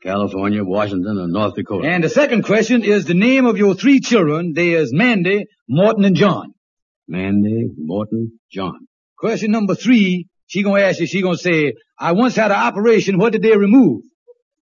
California, 0.03 0.63
Washington, 0.63 1.18
and 1.18 1.34
North 1.34 1.56
Dakota. 1.56 1.88
And 1.88 2.03
the 2.03 2.10
second 2.10 2.44
question 2.44 2.84
is 2.84 3.06
the 3.06 3.13
name 3.13 3.46
of 3.46 3.58
your 3.58 3.75
three 3.75 4.00
children. 4.00 4.53
They 4.53 4.72
is 4.72 4.94
Mandy, 4.94 5.46
Morton, 5.68 6.06
and 6.06 6.15
John. 6.15 6.53
Mandy, 7.08 7.70
Morton, 7.77 8.39
John. 8.51 8.88
Question 9.19 9.51
number 9.51 9.75
three, 9.75 10.27
she 10.47 10.63
gonna 10.63 10.81
ask 10.81 10.99
you, 10.99 11.07
she 11.07 11.21
gonna 11.21 11.38
say, 11.38 11.73
I 11.99 12.13
once 12.13 12.35
had 12.35 12.51
an 12.51 12.57
operation, 12.57 13.17
what 13.17 13.33
did 13.33 13.41
they 13.41 13.55
remove? 13.55 14.03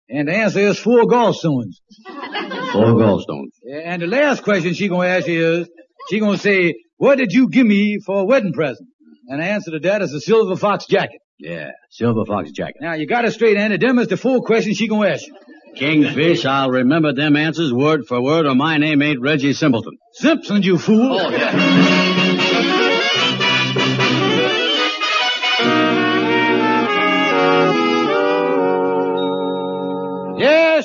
And 0.09 0.29
the 0.29 0.35
answer 0.35 0.61
is 0.61 0.79
four 0.79 1.05
gallstones. 1.05 1.75
Four 2.73 2.95
gallstones. 2.95 3.53
And 3.73 4.03
the 4.03 4.09
last 4.09 4.43
question 4.43 4.75
she 4.75 4.89
gonna 4.89 5.07
ask 5.07 5.29
you 5.29 5.61
is, 5.61 5.69
she 6.11 6.19
gonna 6.19 6.39
say, 6.39 6.75
what 6.97 7.19
did 7.19 7.33
you 7.33 7.49
give 7.49 7.67
me 7.67 8.01
for 8.05 8.21
a 8.21 8.25
wedding 8.25 8.53
present? 8.53 8.89
And 9.29 9.41
the 9.41 9.45
answer 9.47 9.71
to 9.71 9.79
that 9.81 10.03
is 10.03 10.13
a 10.13 10.21
silver 10.21 10.57
fox 10.57 10.87
jacket. 10.87 11.21
Yeah, 11.39 11.71
silver 11.91 12.25
fox 12.27 12.51
jacket. 12.51 12.77
Now, 12.81 12.95
you 12.95 13.07
got 13.07 13.25
it 13.25 13.33
straight, 13.33 13.57
Andy. 13.57 13.77
Them 13.77 13.99
is 13.99 14.09
the 14.09 14.17
four 14.17 14.43
questions 14.43 14.77
she 14.77 14.89
gonna 14.89 15.09
ask 15.09 15.25
you. 15.27 15.35
Kingfish, 15.77 16.45
I'll 16.45 16.71
remember 16.71 17.13
them 17.13 17.37
answers 17.37 17.73
word 17.73 18.07
for 18.07 18.21
word 18.21 18.47
or 18.47 18.55
my 18.55 18.79
name 18.79 19.03
ain't 19.03 19.21
Reggie 19.21 19.53
Simpleton. 19.53 19.97
Simpson, 20.13 20.63
you 20.63 20.79
fool. 20.79 21.19
Oh, 21.21 21.31
yeah. 21.31 22.21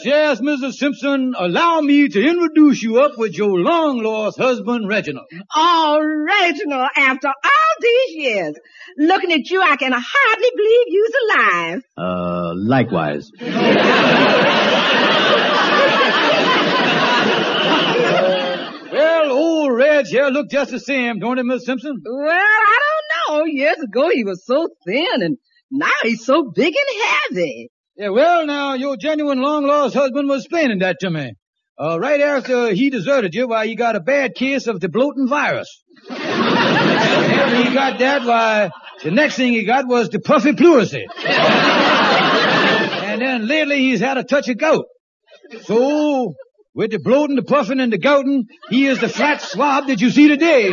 Yes, 0.03 0.39
yes, 0.39 0.41
Mrs. 0.41 0.74
Simpson, 0.75 1.34
allow 1.38 1.82
me 1.82 2.08
to 2.08 2.22
introduce 2.22 2.82
you 2.82 3.01
up 3.01 3.18
with 3.18 3.38
your 3.38 3.60
long-lost 3.60 4.38
husband, 4.38 4.88
Reginald. 4.88 5.25
Oh, 5.56 6.00
Reginald, 6.01 6.89
after 6.96 7.27
all 7.27 7.75
these 7.82 8.15
years, 8.15 8.56
looking 8.98 9.34
at 9.34 9.50
you, 9.50 9.62
I 9.62 9.75
can 9.75 9.91
hardly 9.94 10.51
believe 10.56 10.86
you's 10.88 11.13
alive. 11.25 11.84
Uh, 11.98 12.53
likewise. 12.56 13.29
Well, 18.91 19.32
old 19.32 19.72
Reg 19.77 20.08
here 20.08 20.27
look 20.29 20.50
just 20.50 20.72
the 20.72 20.79
same, 20.79 21.20
don't 21.20 21.38
he, 21.38 21.44
Miss 21.44 21.63
Simpson? 21.63 22.01
Well, 22.03 22.32
I 22.36 22.79
don't 23.27 23.38
know. 23.39 23.46
Years 23.46 23.77
ago 23.77 24.10
he 24.10 24.24
was 24.24 24.44
so 24.46 24.68
thin, 24.86 25.22
and 25.22 25.38
now 25.72 25.88
he's 26.01 26.25
so 26.25 26.51
big 26.53 26.74
and 26.75 27.01
heavy. 27.29 27.70
Yeah, 28.00 28.10
well, 28.10 28.46
now, 28.46 28.75
your 28.75 28.96
genuine 28.96 29.41
long-lost 29.41 29.94
husband 29.94 30.29
was 30.29 30.46
explaining 30.46 30.79
that 30.79 31.01
to 31.01 31.10
me. 31.10 31.34
Uh, 31.77 32.00
right 32.00 32.22
after 32.22 32.74
he 32.74 32.89
deserted 32.89 33.36
you, 33.36 33.50
why, 33.50 33.68
he 33.68 33.75
got 33.75 33.98
a 33.98 34.00
bad 34.00 34.36
case 34.36 34.68
of 34.68 34.79
the 34.79 34.88
bloating 34.88 35.27
virus. 35.27 35.84
after 36.10 37.58
he 37.58 37.74
got 37.74 38.00
that, 38.00 38.25
why, 38.25 38.72
the 39.03 39.12
next 39.12 39.36
thing 39.36 39.51
he 39.51 39.65
got 39.65 39.86
was 39.86 40.08
the 40.08 40.22
puffy 40.22 40.53
pleurisy. 40.53 41.03
and 43.03 43.22
then 43.22 43.46
lately 43.46 43.79
he's 43.79 44.00
had 44.00 44.18
a 44.18 44.24
touch 44.24 44.48
of 44.48 44.58
gout. 44.58 44.86
So, 45.63 46.36
with 46.74 46.91
the 46.91 47.00
bloating, 47.00 47.36
the 47.36 47.44
puffing, 47.44 47.82
and 47.82 47.91
the 47.91 47.98
gouting, 47.98 48.46
he 48.70 48.88
is 48.88 49.01
the 49.01 49.10
flat 49.10 49.41
swab 49.41 49.88
that 49.88 50.00
you 50.00 50.10
see 50.10 50.29
today. 50.29 50.72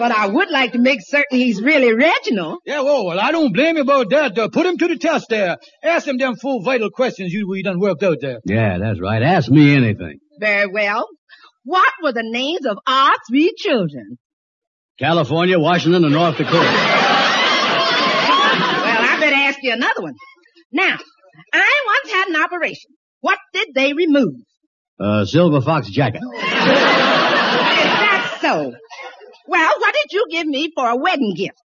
I 0.00 0.08
see, 0.08 0.08
but 0.08 0.12
I 0.12 0.26
would 0.28 0.50
like 0.50 0.72
to 0.72 0.78
make 0.78 1.00
certain 1.02 1.38
he's 1.38 1.60
really 1.62 1.92
Reginald. 1.92 2.58
Yeah, 2.64 2.80
well, 2.82 3.04
well, 3.06 3.18
I 3.20 3.32
don't 3.32 3.52
blame 3.52 3.76
you 3.76 3.82
about 3.82 4.10
that. 4.10 4.38
Uh, 4.38 4.48
put 4.48 4.66
him 4.66 4.76
to 4.78 4.88
the 4.88 4.96
test 4.96 5.26
there. 5.28 5.56
Ask 5.82 6.06
him 6.06 6.16
them 6.18 6.36
four 6.36 6.62
vital 6.62 6.90
questions 6.90 7.32
you 7.32 7.48
we 7.48 7.62
done 7.62 7.78
worked 7.80 8.02
out 8.02 8.18
there. 8.20 8.40
Yeah, 8.44 8.78
that's 8.78 9.00
right. 9.00 9.22
Ask 9.22 9.50
me 9.50 9.74
anything. 9.76 10.18
Very 10.40 10.66
well. 10.66 11.06
What 11.64 11.92
were 12.02 12.12
the 12.12 12.22
names 12.24 12.64
of 12.66 12.78
our 12.86 13.12
three 13.28 13.52
children? 13.56 14.18
California, 14.98 15.58
Washington, 15.58 16.04
and 16.04 16.12
North 16.12 16.36
Dakota. 16.38 16.54
Well, 16.58 16.64
I 19.00 19.16
better 19.20 19.36
ask 19.36 19.58
you 19.62 19.72
another 19.72 20.02
one. 20.02 20.14
Now, 20.72 20.96
I 21.52 21.82
once 21.86 22.12
had 22.12 22.28
an 22.28 22.36
operation. 22.42 22.90
What 23.20 23.38
did 23.52 23.68
they 23.74 23.92
remove? 23.92 24.32
Uh, 25.00 25.24
silver 25.24 25.60
fox 25.60 25.88
jacket. 25.88 26.20
Is 26.22 26.40
that 26.42 28.38
so? 28.40 28.72
Well, 29.48 29.72
what 29.78 29.94
did 29.94 30.12
you 30.12 30.26
give 30.30 30.46
me 30.46 30.70
for 30.74 30.86
a 30.86 30.96
wedding 30.96 31.32
gift? 31.34 31.56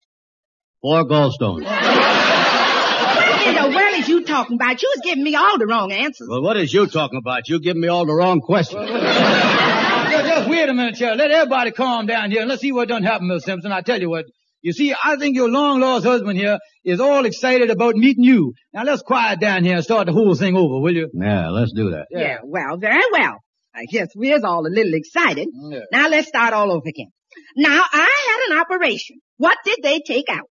Four 0.82 1.04
gallstones. 1.04 1.64
What 1.66 3.48
in 3.48 3.56
the 3.56 3.78
world 3.78 3.96
is 3.96 4.08
you 4.08 4.24
talking 4.24 4.56
about? 4.56 4.82
You 4.82 4.90
was 4.96 5.02
giving 5.04 5.24
me 5.24 5.36
all 5.36 5.58
the 5.58 5.66
wrong 5.66 5.92
answers. 5.92 6.30
Well, 6.30 6.42
what 6.42 6.56
is 6.56 6.74
you 6.74 6.88
talking 6.88 7.20
about? 7.20 7.50
You 7.50 7.60
giving 7.60 7.82
me 7.82 7.90
all 7.90 8.06
the 8.06 8.14
wrong 8.14 8.40
questions. 8.40 8.88
Just, 8.90 10.28
just 10.28 10.50
wait 10.50 10.70
a 10.70 10.74
minute, 10.74 10.96
here. 10.96 11.14
Let 11.14 11.30
everybody 11.30 11.72
calm 11.72 12.06
down 12.06 12.32
here 12.32 12.40
and 12.40 12.50
let's 12.50 12.62
see 12.62 12.72
what 12.72 12.88
done 12.88 13.04
happened, 13.04 13.28
Miss 13.28 13.44
Simpson. 13.44 13.74
I 13.74 13.82
tell 13.82 14.00
you 14.00 14.10
what. 14.10 14.26
You 14.62 14.72
see, 14.72 14.94
I 14.94 15.18
think 15.18 15.36
your 15.36 15.50
long-lost 15.50 16.06
husband 16.06 16.40
here 16.40 16.58
is 16.86 17.02
all 17.02 17.26
excited 17.26 17.70
about 17.70 17.96
meeting 17.96 18.24
you. 18.24 18.54
Now 18.74 18.84
let's 18.84 19.02
quiet 19.02 19.42
down 19.42 19.66
here 19.66 19.76
and 19.76 19.84
start 19.84 20.06
the 20.06 20.14
whole 20.14 20.36
thing 20.36 20.56
over, 20.56 20.80
will 20.80 20.96
you? 20.96 21.10
Yeah, 21.14 21.50
let's 21.50 21.74
do 21.74 21.90
that. 21.90 22.06
Yeah, 22.12 22.38
well, 22.46 22.78
very 22.78 23.04
well. 23.12 23.40
I 23.76 23.84
guess 23.92 24.08
we're 24.16 24.40
all 24.46 24.66
a 24.66 24.70
little 24.70 24.94
excited. 24.94 25.50
Yeah. 25.54 25.80
Now 25.92 26.08
let's 26.08 26.30
start 26.30 26.54
all 26.54 26.72
over 26.72 26.88
again. 26.88 27.12
Now, 27.56 27.84
I 27.92 28.10
had 28.28 28.52
an 28.52 28.62
operation. 28.62 29.18
What 29.38 29.58
did 29.64 29.80
they 29.84 30.00
take 30.00 30.30
out? 30.30 30.50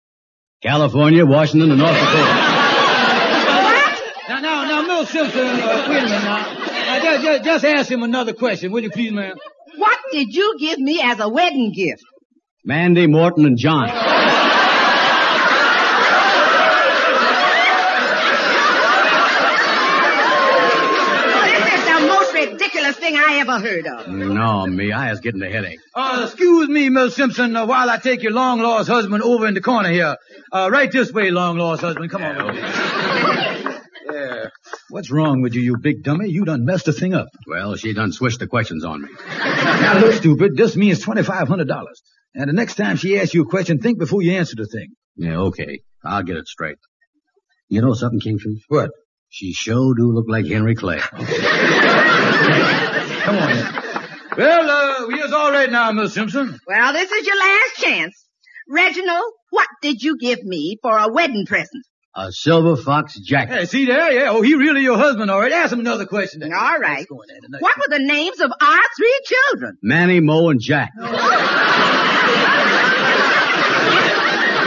California, 0.61 1.25
Washington, 1.25 1.71
and 1.71 1.79
North 1.79 1.93
Dakota. 1.93 2.31
What? 3.63 4.01
Now, 4.29 4.39
now, 4.39 4.63
now, 4.65 4.81
Miss 5.01 5.09
Simpson, 5.09 5.45
uh, 5.45 5.85
wait 5.89 5.97
a 5.99 6.05
minute 6.05 6.09
now. 6.09 6.53
now 6.53 6.99
just, 7.03 7.23
just, 7.23 7.43
just 7.43 7.65
ask 7.65 7.91
him 7.91 8.03
another 8.03 8.33
question, 8.33 8.71
will 8.71 8.81
you 8.81 8.89
please, 8.89 9.11
ma'am? 9.11 9.35
What 9.77 9.99
did 10.11 10.33
you 10.33 10.55
give 10.57 10.79
me 10.79 11.01
as 11.03 11.19
a 11.19 11.27
wedding 11.27 11.73
gift? 11.75 12.03
Mandy, 12.63 13.07
Morton, 13.07 13.45
and 13.45 13.57
John. 13.57 13.87
This 21.45 21.73
is 21.73 21.85
the 21.85 22.07
most 22.07 22.33
ridiculous 22.33 22.95
thing 22.97 23.14
I 23.27 23.39
ever 23.39 23.59
heard 23.59 23.87
of. 23.87 24.07
No, 24.07 24.67
me, 24.67 24.91
I 24.91 25.09
was 25.09 25.19
getting 25.19 25.41
a 25.41 25.49
headache. 25.49 25.79
Uh, 25.93 26.21
excuse 26.25 26.69
me, 26.69 26.89
Miss 26.89 27.15
Simpson, 27.15 27.55
uh, 27.55 27.65
while 27.65 27.89
I 27.89 27.97
take 27.97 28.21
your 28.21 28.31
long-lost 28.33 28.87
husband 28.87 29.23
over 29.23 29.47
in 29.47 29.53
the 29.55 29.61
corner 29.61 29.89
here. 29.89 30.15
Uh, 30.51 30.69
right 30.71 30.91
this 30.91 31.11
way, 31.11 31.31
long-lost 31.31 31.81
husband. 31.81 32.11
Come 32.11 32.23
on. 32.23 32.55
Yeah. 32.55 34.49
What's 34.89 35.09
wrong 35.11 35.41
with 35.41 35.55
you, 35.55 35.61
you 35.61 35.77
big 35.77 36.03
dummy? 36.03 36.29
You 36.29 36.45
done 36.45 36.65
messed 36.65 36.85
the 36.85 36.93
thing 36.93 37.13
up. 37.13 37.27
Well, 37.47 37.75
she 37.75 37.93
done 37.93 38.11
switched 38.11 38.39
the 38.39 38.47
questions 38.47 38.85
on 38.85 39.01
me. 39.01 39.09
Now 39.39 39.99
look, 39.99 40.13
stupid, 40.13 40.55
this 40.55 40.75
means 40.75 41.03
$2,500. 41.03 41.85
And 42.35 42.49
the 42.49 42.53
next 42.53 42.75
time 42.75 42.97
she 42.97 43.19
asks 43.19 43.33
you 43.33 43.41
a 43.41 43.45
question, 43.45 43.79
think 43.79 43.97
before 43.97 44.21
you 44.21 44.33
answer 44.33 44.55
the 44.55 44.67
thing. 44.67 44.89
Yeah, 45.15 45.37
okay. 45.47 45.81
I'll 46.03 46.23
get 46.23 46.37
it 46.37 46.47
straight. 46.47 46.77
You 47.69 47.81
know 47.81 47.93
something, 47.93 48.19
Kingfish? 48.19 48.61
What? 48.67 48.91
She 49.29 49.53
sure 49.53 49.95
do 49.95 50.11
look 50.11 50.25
like 50.29 50.45
Henry 50.45 50.75
Clay. 50.75 51.01
Come 53.25 53.37
on 53.37 53.49
in. 53.49 53.65
Well, 54.37 54.69
uh, 54.69 55.07
we 55.07 55.15
is 55.15 55.31
all 55.31 55.51
right 55.51 55.71
now, 55.71 55.91
Miss 55.93 56.13
Simpson. 56.13 56.59
Well, 56.67 56.93
this 56.93 57.09
is 57.09 57.25
your 57.25 57.37
last 57.37 57.75
chance. 57.77 58.25
Reginald, 58.69 59.33
what 59.49 59.67
did 59.81 60.01
you 60.03 60.17
give 60.19 60.43
me 60.43 60.77
for 60.81 60.95
a 60.95 61.11
wedding 61.11 61.45
present? 61.47 61.85
A 62.15 62.31
silver 62.31 62.75
fox 62.75 63.19
jacket. 63.19 63.53
Hey, 63.53 63.65
see 63.65 63.85
there? 63.85 64.11
Yeah, 64.11 64.29
oh, 64.29 64.41
he 64.43 64.53
really 64.55 64.81
your 64.83 64.97
husband, 64.97 65.31
all 65.31 65.39
right. 65.39 65.51
Ask 65.51 65.73
him 65.73 65.79
another 65.79 66.05
question. 66.05 66.41
then. 66.41 66.53
All 66.53 66.77
right. 66.77 67.05
Let's 67.09 67.27
there. 67.49 67.59
What 67.59 67.75
were 67.77 67.97
the 67.97 68.03
names 68.03 68.39
of 68.39 68.51
our 68.61 68.81
three 68.97 69.19
children? 69.25 69.77
Manny, 69.81 70.19
Mo, 70.19 70.49
and 70.49 70.61
Jack. 70.61 70.91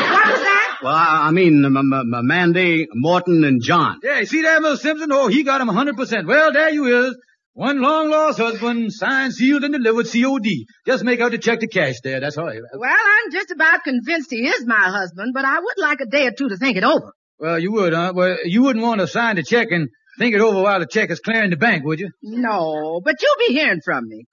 What 0.09 0.27
was 0.27 0.41
that? 0.41 0.79
Well, 0.83 0.95
I, 0.95 1.29
I 1.29 1.31
mean, 1.31 1.65
um, 1.65 1.77
um, 1.77 2.27
Mandy, 2.27 2.87
Morton, 2.95 3.45
and 3.45 3.63
John. 3.63 4.01
Yeah, 4.03 4.25
see 4.25 4.43
there, 4.43 4.61
Miss 4.61 4.83
Simpson? 4.83 5.11
Oh, 5.13 5.29
he 5.29 5.43
got 5.43 5.61
him 5.61 5.69
100%. 5.69 6.27
Well, 6.27 6.53
there 6.53 6.71
you 6.71 7.07
is. 7.09 7.17
One 7.59 7.81
long-lost 7.81 8.39
husband, 8.39 8.93
signed, 8.93 9.35
sealed, 9.35 9.65
and 9.65 9.75
delivered 9.75 10.07
COD. 10.07 10.47
Just 10.87 11.03
make 11.03 11.19
out 11.19 11.33
the 11.33 11.39
check 11.39 11.59
to 11.59 11.67
cash 11.67 11.97
there. 12.05 12.21
That's 12.21 12.39
all. 12.39 12.45
Well, 12.47 12.89
I'm 12.89 13.33
just 13.33 13.51
about 13.51 13.83
convinced 13.83 14.31
he 14.31 14.47
is 14.47 14.65
my 14.65 14.79
husband, 14.79 15.33
but 15.35 15.45
I 15.45 15.59
would 15.59 15.77
like 15.77 16.01
a 16.01 16.07
day 16.07 16.29
or 16.29 16.31
two 16.31 16.49
to 16.51 16.57
think 16.57 16.77
it 16.77 16.85
over. 16.85 17.13
Well, 17.41 17.59
you 17.59 17.73
would, 17.73 17.93
huh? 17.93 18.13
Well, 18.15 18.37
you 18.45 18.63
wouldn't 18.63 18.85
want 18.85 19.01
to 19.01 19.09
sign 19.09 19.35
the 19.35 19.43
check 19.43 19.73
and 19.73 19.89
think 20.21 20.37
it 20.37 20.41
over 20.41 20.63
while 20.63 20.79
the 20.79 20.87
check 20.87 21.11
is 21.11 21.19
clearing 21.19 21.51
the 21.51 21.57
bank, 21.57 21.85
would 21.85 21.99
you? 21.99 22.11
No, 22.23 23.01
but 23.05 23.17
you'll 23.21 23.49
be 23.49 23.55
hearing 23.55 23.81
from 23.85 24.07
me. 24.07 24.27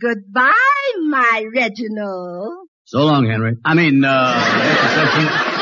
Goodbye, 0.00 0.52
my 1.08 1.46
Reginald. 1.52 2.68
So 2.84 3.00
long, 3.00 3.26
Henry. 3.28 3.56
I 3.64 3.74
mean, 3.74 4.04
uh, 4.04 4.34
Mr. 4.40 5.54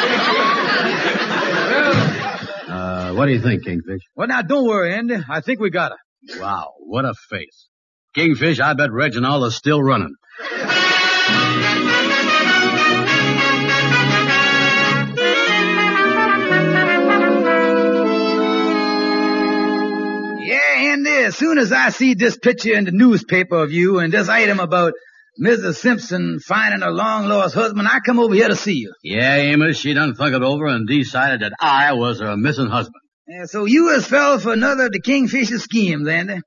Uh, 2.68 3.14
what 3.14 3.24
do 3.26 3.32
you 3.32 3.40
think, 3.40 3.64
Kingfish? 3.64 4.02
Well, 4.14 4.26
now, 4.26 4.42
don't 4.42 4.66
worry, 4.66 4.92
Andy. 4.92 5.16
I 5.30 5.40
think 5.40 5.60
we 5.60 5.70
got 5.70 5.92
her. 5.92 5.98
Wow, 6.34 6.74
what 6.80 7.04
a 7.04 7.14
face. 7.30 7.68
Kingfish, 8.14 8.60
I 8.60 8.74
bet 8.74 8.90
Reginald 8.92 9.44
is 9.46 9.54
still 9.56 9.82
running. 9.82 10.14
Yeah, 20.38 20.92
Andy, 20.92 21.10
as 21.10 21.36
soon 21.36 21.58
as 21.58 21.72
I 21.72 21.90
see 21.90 22.14
this 22.14 22.36
picture 22.36 22.74
in 22.74 22.84
the 22.84 22.92
newspaper 22.92 23.56
of 23.56 23.72
you 23.72 23.98
and 23.98 24.12
this 24.12 24.28
item 24.28 24.60
about 24.60 24.92
Mrs. 25.42 25.76
Simpson 25.76 26.38
finding 26.40 26.80
her 26.80 26.90
long-lost 26.90 27.54
husband, 27.54 27.88
I 27.88 27.98
come 28.04 28.18
over 28.18 28.34
here 28.34 28.48
to 28.48 28.56
see 28.56 28.74
you. 28.74 28.94
Yeah, 29.02 29.36
Amos, 29.36 29.78
she 29.78 29.92
done 29.92 30.14
thunk 30.14 30.34
it 30.34 30.42
over 30.42 30.66
and 30.66 30.86
decided 30.86 31.40
that 31.40 31.52
I 31.60 31.92
was 31.94 32.20
her 32.20 32.36
missing 32.36 32.68
husband. 32.68 33.02
Yeah, 33.28 33.46
so 33.46 33.64
you 33.64 33.88
has 33.88 34.06
fell 34.06 34.38
for 34.38 34.52
another 34.52 34.86
of 34.86 34.92
the 34.92 35.00
Kingfisher 35.00 35.58
schemes, 35.58 36.06
Andy. 36.08 36.40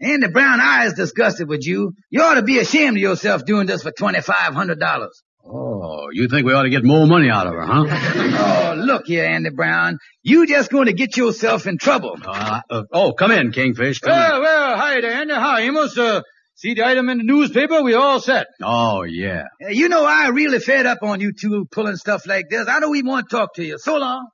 Andy 0.00 0.28
Brown, 0.28 0.60
I 0.60 0.86
is 0.86 0.92
disgusted 0.94 1.48
with 1.48 1.66
you. 1.66 1.92
You 2.10 2.22
ought 2.22 2.34
to 2.34 2.42
be 2.42 2.58
ashamed 2.58 2.96
of 2.96 3.00
yourself 3.02 3.44
doing 3.44 3.66
this 3.66 3.82
for 3.82 3.90
$2,500. 3.90 5.08
Oh, 5.48 6.08
you 6.12 6.28
think 6.28 6.44
we 6.46 6.52
ought 6.52 6.64
to 6.64 6.70
get 6.70 6.84
more 6.84 7.06
money 7.06 7.30
out 7.30 7.46
of 7.46 7.54
her, 7.54 7.62
huh? 7.64 7.84
Oh, 8.68 8.74
look 8.76 9.06
here, 9.06 9.24
Andy 9.24 9.50
Brown. 9.50 9.98
You 10.22 10.46
just 10.46 10.70
going 10.70 10.86
to 10.86 10.92
get 10.92 11.16
yourself 11.16 11.66
in 11.66 11.78
trouble. 11.78 12.16
Uh, 12.24 12.60
uh, 12.68 12.82
oh, 12.92 13.12
come 13.12 13.30
in, 13.30 13.52
Kingfish. 13.52 14.00
Come 14.00 14.12
in. 14.12 14.18
Well, 14.18 14.40
well, 14.42 14.76
hi 14.76 15.00
there, 15.00 15.12
Andy. 15.12 15.34
Hi, 15.34 15.60
Amos. 15.62 15.96
Uh, 15.96 16.20
See 16.58 16.72
the 16.72 16.86
item 16.86 17.10
in 17.10 17.18
the 17.18 17.24
newspaper? 17.24 17.82
We 17.82 17.92
all 17.92 18.18
set. 18.18 18.46
Oh, 18.62 19.02
yeah. 19.02 19.42
Uh, 19.62 19.68
You 19.68 19.90
know, 19.90 20.04
I 20.06 20.28
really 20.28 20.58
fed 20.58 20.86
up 20.86 20.98
on 21.02 21.20
you 21.20 21.32
two 21.38 21.66
pulling 21.70 21.96
stuff 21.96 22.26
like 22.26 22.46
this. 22.48 22.66
I 22.66 22.80
don't 22.80 22.96
even 22.96 23.10
want 23.10 23.28
to 23.28 23.36
talk 23.36 23.54
to 23.56 23.64
you. 23.64 23.76
So 23.78 23.98
long. 23.98 24.26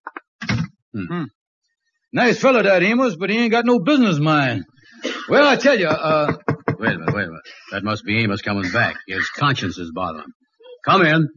Hmm. 0.95 1.25
Nice 2.13 2.39
fellow 2.39 2.63
that 2.63 2.83
Amos, 2.83 3.17
but 3.17 3.31
he 3.31 3.39
ain't 3.39 3.51
got 3.51 3.65
no 3.65 3.79
business 3.79 4.19
mind. 4.19 4.65
Well, 5.29 5.47
I 5.47 5.57
tell 5.57 5.79
you, 5.79 5.89
uh, 5.89 6.37
Wait 6.83 6.95
a 6.95 6.99
minute, 6.99 7.15
wait 7.15 7.23
a 7.23 7.29
minute. 7.29 7.43
That 7.71 7.85
must 7.85 8.05
be 8.05 8.19
Amos 8.25 8.43
coming 8.43 8.69
back. 8.73 8.97
His 9.07 9.29
conscience 9.31 9.79
is 9.79 9.93
bothering 9.95 10.25
him. 10.25 10.33
Come 10.85 11.03
in. 11.03 11.29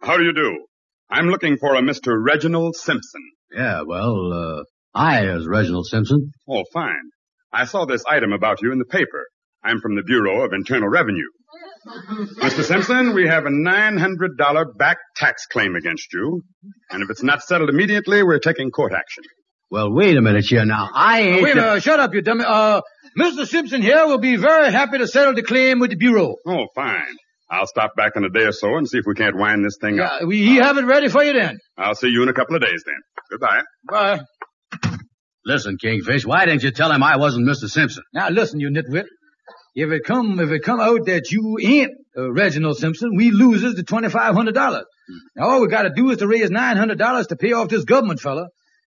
How 0.00 0.16
do 0.16 0.22
you 0.22 0.32
do? 0.32 0.64
I'm 1.10 1.26
looking 1.26 1.56
for 1.56 1.74
a 1.74 1.82
Mr. 1.82 2.14
Reginald 2.24 2.76
Simpson. 2.76 3.22
Yeah, 3.52 3.82
well, 3.84 4.32
uh, 4.32 4.62
I 4.94 5.26
is 5.26 5.44
Reginald 5.48 5.86
Simpson. 5.88 6.30
Oh, 6.48 6.62
fine. 6.72 7.10
I 7.52 7.64
saw 7.64 7.84
this 7.84 8.04
item 8.08 8.32
about 8.32 8.62
you 8.62 8.70
in 8.70 8.78
the 8.78 8.84
paper. 8.84 9.26
I'm 9.64 9.80
from 9.80 9.96
the 9.96 10.04
Bureau 10.04 10.44
of 10.44 10.52
Internal 10.52 10.88
Revenue. 10.88 11.26
Mr. 12.36 12.62
Simpson, 12.62 13.14
we 13.14 13.26
have 13.26 13.44
a 13.44 13.50
$900 13.50 14.78
back 14.78 14.98
tax 15.16 15.46
claim 15.46 15.74
against 15.74 16.12
you. 16.12 16.42
And 16.90 17.02
if 17.02 17.10
it's 17.10 17.24
not 17.24 17.42
settled 17.42 17.70
immediately, 17.70 18.22
we're 18.22 18.38
taking 18.38 18.70
court 18.70 18.92
action. 18.92 19.24
Well, 19.70 19.92
wait 19.92 20.16
a 20.16 20.22
minute 20.22 20.46
here 20.46 20.64
now. 20.64 20.88
I 20.94 21.20
ain't... 21.20 21.42
wait 21.42 21.52
a 21.52 21.56
minute, 21.56 21.82
shut 21.82 22.00
up, 22.00 22.14
you 22.14 22.22
dummy. 22.22 22.44
Uh, 22.46 22.80
Mr. 23.18 23.46
Simpson 23.46 23.82
here 23.82 24.06
will 24.06 24.18
be 24.18 24.36
very 24.36 24.70
happy 24.72 24.98
to 24.98 25.06
settle 25.06 25.34
the 25.34 25.42
claim 25.42 25.78
with 25.78 25.90
the 25.90 25.96
Bureau. 25.96 26.36
Oh, 26.46 26.66
fine. 26.74 27.16
I'll 27.50 27.66
stop 27.66 27.96
back 27.96 28.12
in 28.16 28.24
a 28.24 28.28
day 28.30 28.44
or 28.44 28.52
so 28.52 28.76
and 28.76 28.88
see 28.88 28.98
if 28.98 29.04
we 29.06 29.14
can't 29.14 29.36
wind 29.36 29.64
this 29.64 29.76
thing 29.80 30.00
up. 30.00 30.20
Yeah, 30.20 30.26
we 30.26 30.56
have 30.56 30.76
it 30.76 30.84
ready 30.84 31.08
for 31.08 31.22
you 31.24 31.32
then. 31.32 31.58
I'll 31.76 31.94
see 31.94 32.08
you 32.08 32.22
in 32.22 32.28
a 32.28 32.34
couple 32.34 32.56
of 32.56 32.62
days 32.62 32.82
then. 32.84 32.94
Goodbye. 33.30 33.62
Bye. 33.90 34.20
Listen, 35.44 35.78
Kingfish, 35.82 36.26
why 36.26 36.44
didn't 36.44 36.62
you 36.62 36.70
tell 36.70 36.92
him 36.92 37.02
I 37.02 37.16
wasn't 37.16 37.48
Mr. 37.48 37.70
Simpson? 37.70 38.02
Now 38.12 38.28
listen, 38.28 38.60
you 38.60 38.68
nitwit. 38.70 39.04
If 39.74 39.90
it 39.90 40.02
come, 40.04 40.38
if 40.40 40.50
it 40.50 40.62
come 40.62 40.80
out 40.80 41.06
that 41.06 41.30
you 41.30 41.58
ain't 41.62 41.92
uh, 42.16 42.30
Reginald 42.32 42.76
Simpson, 42.76 43.10
we 43.16 43.30
loses 43.30 43.74
the 43.74 43.82
twenty-five 43.82 44.34
hundred 44.34 44.54
dollars. 44.54 44.84
Now 45.36 45.48
all 45.48 45.60
we 45.62 45.68
gotta 45.68 45.90
do 45.94 46.10
is 46.10 46.18
to 46.18 46.26
raise 46.28 46.50
nine 46.50 46.76
hundred 46.76 46.98
dollars 46.98 47.28
to 47.28 47.36
pay 47.36 47.52
off 47.52 47.68
this 47.68 47.84
government 47.84 48.20
fella. 48.20 48.48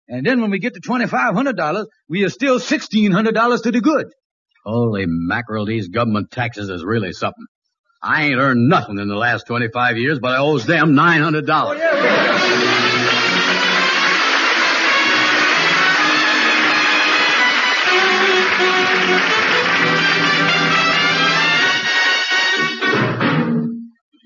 And 0.09 0.25
then 0.25 0.41
when 0.41 0.51
we 0.51 0.59
get 0.59 0.73
to 0.73 0.79
twenty-five 0.81 1.35
hundred 1.35 1.55
dollars, 1.55 1.87
we 2.09 2.23
are 2.25 2.29
still 2.29 2.59
sixteen 2.59 3.11
hundred 3.11 3.35
dollars 3.35 3.61
to 3.61 3.71
the 3.71 3.81
good. 3.81 4.07
Holy 4.65 5.05
mackerel, 5.07 5.65
these 5.65 5.87
government 5.87 6.31
taxes 6.31 6.69
is 6.69 6.83
really 6.83 7.13
something. 7.13 7.45
I 8.01 8.25
ain't 8.25 8.37
earned 8.39 8.69
nothing 8.69 8.97
in 8.97 9.07
the 9.09 9.15
last 9.15 9.45
25 9.47 9.97
years, 9.97 10.19
but 10.19 10.31
I 10.31 10.37
owes 10.37 10.65
them 10.65 10.93
$900. 10.93 11.79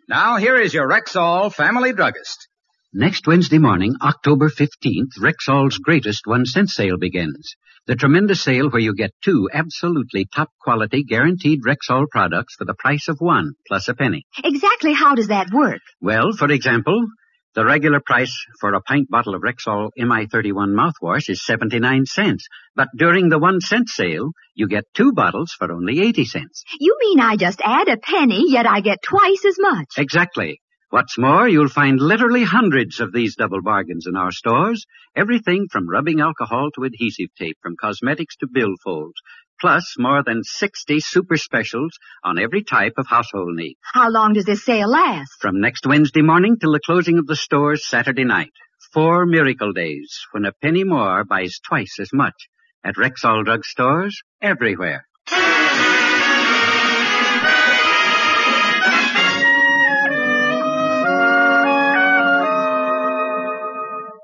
Now 0.08 0.38
here 0.38 0.58
is 0.58 0.74
your 0.74 0.88
Rexall 0.88 1.52
family 1.54 1.94
druggist. 1.94 2.48
Next 2.96 3.26
Wednesday 3.26 3.58
morning, 3.58 3.96
October 4.04 4.50
15th, 4.50 5.18
Rexall's 5.20 5.80
greatest 5.80 6.28
one 6.28 6.46
cent 6.46 6.70
sale 6.70 6.96
begins. 6.96 7.56
The 7.88 7.96
tremendous 7.96 8.44
sale 8.44 8.70
where 8.70 8.84
you 8.84 8.94
get 8.94 9.10
two 9.26 9.50
absolutely 9.52 10.28
top 10.32 10.50
quality 10.62 11.04
guaranteed 11.04 11.62
Rexall 11.64 12.06
products 12.12 12.54
for 12.54 12.66
the 12.66 12.76
price 12.78 13.08
of 13.08 13.18
one 13.18 13.54
plus 13.68 13.88
a 13.88 13.96
penny. 13.96 14.28
Exactly 14.44 14.94
how 14.94 15.16
does 15.16 15.30
that 15.30 15.48
work? 15.52 15.82
Well, 16.02 16.34
for 16.34 16.52
example, 16.52 17.08
the 17.56 17.66
regular 17.66 18.00
price 18.00 18.36
for 18.62 18.76
a 18.76 18.82
pint 18.82 19.10
bottle 19.10 19.34
of 19.34 19.42
Rexall 19.42 19.90
MI31 20.00 20.76
mouthwash 20.76 21.32
is 21.32 21.44
79 21.44 22.06
cents. 22.06 22.46
But 22.76 22.90
during 22.96 23.30
the 23.30 23.40
one 23.40 23.60
cent 23.60 23.90
sale, 23.90 24.34
you 24.54 24.68
get 24.68 24.84
two 24.94 25.14
bottles 25.14 25.52
for 25.58 25.72
only 25.72 26.00
80 26.00 26.26
cents. 26.26 26.64
You 26.80 26.96
mean 27.00 27.20
I 27.20 27.38
just 27.38 27.60
add 27.66 27.88
a 27.88 27.98
penny, 27.98 28.44
yet 28.52 28.68
I 28.68 28.82
get 28.82 29.02
twice 29.02 29.46
as 29.48 29.58
much? 29.60 29.88
Exactly. 29.98 30.60
What's 30.94 31.18
more, 31.18 31.50
you'll 31.50 31.70
find 31.70 32.00
literally 32.00 32.44
hundreds 32.44 33.00
of 33.00 33.12
these 33.12 33.36
double 33.36 33.64
bargains 33.64 34.06
in 34.06 34.16
our 34.16 34.32
stores. 34.32 34.86
Everything 35.16 35.68
from 35.68 35.90
rubbing 35.90 36.22
alcohol 36.22 36.70
to 36.76 36.84
adhesive 36.84 37.34
tape, 37.36 37.58
from 37.64 37.76
cosmetics 37.82 38.36
to 38.36 38.48
billfolds. 38.48 39.16
Plus 39.60 39.96
more 39.98 40.22
than 40.22 40.44
60 40.44 41.00
super 41.00 41.36
specials 41.36 41.98
on 42.24 42.38
every 42.38 42.64
type 42.64 42.94
of 42.98 43.08
household 43.08 43.56
need. 43.56 43.76
How 43.82 44.12
long 44.12 44.34
does 44.34 44.46
this 44.46 44.64
sale 44.64 44.92
last? 44.92 45.32
From 45.40 45.60
next 45.60 45.88
Wednesday 45.88 46.22
morning 46.22 46.58
till 46.62 46.74
the 46.74 46.80
closing 46.86 47.18
of 47.18 47.26
the 47.26 47.36
stores 47.36 47.88
Saturday 47.88 48.24
night. 48.24 48.54
Four 48.94 49.26
miracle 49.26 49.74
days 49.74 50.20
when 50.30 50.46
a 50.46 50.54
penny 50.62 50.84
more 50.84 51.24
buys 51.24 51.60
twice 51.68 51.98
as 52.00 52.14
much 52.14 52.36
at 52.84 52.98
Rexall 52.98 53.46
drug 53.46 53.66
stores 53.66 54.22
everywhere. 54.44 55.08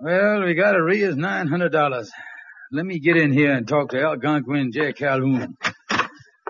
Well, 0.09 0.43
we 0.43 0.55
nine 0.55 1.45
hundred 1.45 1.71
dollars. 1.71 2.09
Let 2.71 2.83
me 2.83 2.97
get 2.97 3.15
in 3.15 3.31
here 3.31 3.51
and 3.51 3.67
talk 3.67 3.89
to 3.91 4.01
Algonquin 4.01 4.71
J. 4.71 4.91
Calhoun. 4.91 5.55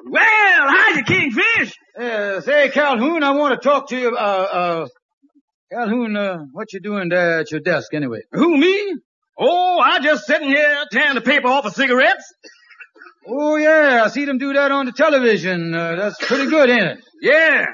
Well, 0.05 0.69
hiya, 0.93 1.03
Kingfish. 1.03 1.73
Uh, 1.99 2.39
say, 2.39 2.69
Calhoun, 2.69 3.21
I 3.21 3.31
want 3.31 3.61
to 3.61 3.69
talk 3.69 3.89
to 3.89 3.97
you. 3.97 4.15
Uh, 4.15 4.21
uh, 4.21 4.87
Calhoun, 5.73 6.15
uh, 6.15 6.37
what 6.53 6.71
you 6.71 6.79
doing 6.79 7.09
there 7.09 7.39
at 7.39 7.51
your 7.51 7.59
desk 7.59 7.93
anyway? 7.93 8.21
Who, 8.31 8.57
me? 8.57 8.95
Oh, 9.37 9.79
I 9.79 9.99
just 9.99 10.25
sitting 10.25 10.47
here 10.47 10.85
tearing 10.93 11.15
the 11.15 11.21
paper 11.21 11.49
off 11.49 11.65
of 11.65 11.73
cigarettes. 11.73 12.23
Oh 13.27 13.57
yeah, 13.57 14.03
I 14.05 14.07
see 14.07 14.23
them 14.23 14.37
do 14.37 14.53
that 14.53 14.71
on 14.71 14.85
the 14.85 14.93
television. 14.93 15.75
Uh, 15.75 15.97
that's 15.97 16.25
pretty 16.25 16.49
good, 16.49 16.69
ain't 16.69 16.91
it? 16.91 16.99
Yeah. 17.21 17.65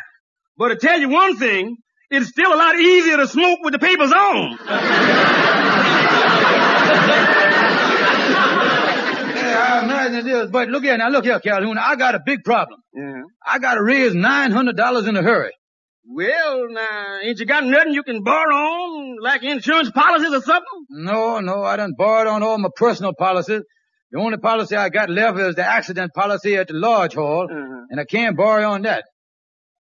But 0.57 0.69
to 0.69 0.77
tell 0.77 0.99
you 0.99 1.09
one 1.09 1.37
thing, 1.37 1.77
it's 2.09 2.29
still 2.29 2.51
a 2.51 2.57
lot 2.57 2.79
easier 2.79 3.17
to 3.17 3.27
smoke 3.27 3.59
with 3.61 3.73
the 3.73 3.79
papers 3.79 4.11
on. 4.11 5.11
Yeah, 10.11 10.17
I 10.17 10.19
imagine 10.21 10.27
it 10.29 10.43
is. 10.45 10.51
But 10.51 10.69
look 10.69 10.83
here, 10.83 10.97
now 10.97 11.09
look 11.09 11.25
here, 11.25 11.39
Calhoun. 11.39 11.77
I 11.77 11.95
got 11.95 12.15
a 12.15 12.19
big 12.25 12.43
problem. 12.43 12.79
Yeah. 12.93 13.21
I 13.45 13.59
got 13.59 13.75
to 13.75 13.83
raise 13.83 14.13
nine 14.13 14.51
hundred 14.51 14.77
dollars 14.77 15.07
in 15.07 15.15
a 15.17 15.21
hurry. 15.23 15.51
Well, 16.07 16.67
now, 16.69 17.19
ain't 17.23 17.39
you 17.39 17.45
got 17.47 17.63
nothing 17.65 17.93
you 17.93 18.03
can 18.03 18.23
borrow 18.23 18.55
on, 18.55 19.17
like 19.21 19.43
insurance 19.43 19.89
policies 19.91 20.33
or 20.33 20.41
something? 20.41 20.85
No, 20.89 21.39
no, 21.39 21.63
I 21.63 21.77
done 21.77 21.93
borrowed 21.97 22.27
on 22.27 22.43
all 22.43 22.57
my 22.59 22.69
personal 22.75 23.13
policies. 23.17 23.61
The 24.11 24.19
only 24.19 24.37
policy 24.37 24.75
I 24.75 24.89
got 24.89 25.09
left 25.09 25.39
is 25.39 25.55
the 25.55 25.65
accident 25.65 26.11
policy 26.13 26.55
at 26.57 26.67
the 26.67 26.75
lodge 26.75 27.15
hall, 27.15 27.47
Uh-huh. 27.51 27.85
and 27.89 27.99
I 27.99 28.05
can't 28.05 28.37
borrow 28.37 28.69
on 28.69 28.83
that. 28.83 29.03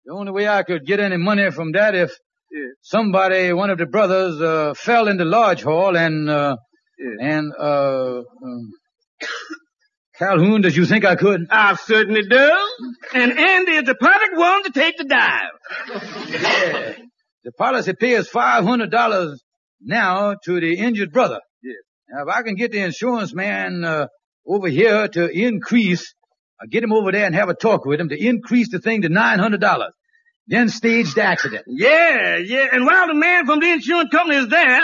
The 0.05 0.13
only 0.13 0.31
way 0.31 0.47
I 0.47 0.61
could 0.63 0.85
get 0.85 0.99
any 0.99 1.17
money 1.17 1.49
from 1.51 1.71
that 1.73 1.95
if 1.95 2.11
Yeah. 2.51 2.67
somebody, 2.81 3.51
one 3.53 3.71
of 3.71 3.79
the 3.79 3.87
brothers, 3.87 4.39
uh, 4.41 4.73
fell 4.75 5.07
in 5.07 5.17
the 5.17 5.25
lodge 5.25 5.63
hall 5.63 5.97
and, 5.97 6.29
uh, 6.29 6.55
Yeah. 6.99 7.27
and, 7.35 7.53
uh, 7.59 8.21
um, 8.43 8.69
Calhoun, 10.21 10.61
does 10.61 10.77
you 10.77 10.85
think 10.85 11.03
I 11.03 11.15
could? 11.15 11.47
I 11.49 11.73
certainly 11.73 12.21
do. 12.21 12.51
And 13.15 13.31
Andy 13.39 13.71
is 13.71 13.85
the 13.85 13.95
perfect 13.95 14.37
one 14.37 14.63
to 14.65 14.69
take 14.71 14.97
the 14.97 15.05
dive. 15.05 15.51
Yeah. 16.29 16.93
The 17.43 17.51
policy 17.53 17.93
pays 17.93 18.27
five 18.27 18.63
hundred 18.65 18.91
dollars 18.91 19.41
now 19.81 20.35
to 20.45 20.59
the 20.59 20.75
injured 20.75 21.11
brother. 21.11 21.39
Yeah. 21.63 21.73
Now, 22.07 22.21
if 22.21 22.35
I 22.35 22.43
can 22.43 22.53
get 22.53 22.71
the 22.71 22.81
insurance 22.81 23.33
man 23.33 23.83
uh, 23.83 24.05
over 24.45 24.67
here 24.67 25.07
to 25.07 25.27
increase, 25.27 26.13
uh, 26.61 26.67
get 26.69 26.83
him 26.83 26.93
over 26.93 27.11
there 27.11 27.25
and 27.25 27.33
have 27.33 27.49
a 27.49 27.55
talk 27.55 27.83
with 27.83 27.99
him 27.99 28.09
to 28.09 28.15
increase 28.15 28.69
the 28.69 28.77
thing 28.77 29.01
to 29.01 29.09
nine 29.09 29.39
hundred 29.39 29.59
dollars, 29.59 29.91
then 30.45 30.69
stage 30.69 31.15
the 31.15 31.23
accident. 31.23 31.63
Yeah, 31.65 32.37
yeah. 32.37 32.67
And 32.71 32.85
while 32.85 33.07
the 33.07 33.15
man 33.15 33.47
from 33.47 33.59
the 33.59 33.71
insurance 33.71 34.11
company 34.11 34.37
is 34.37 34.47
there, 34.49 34.81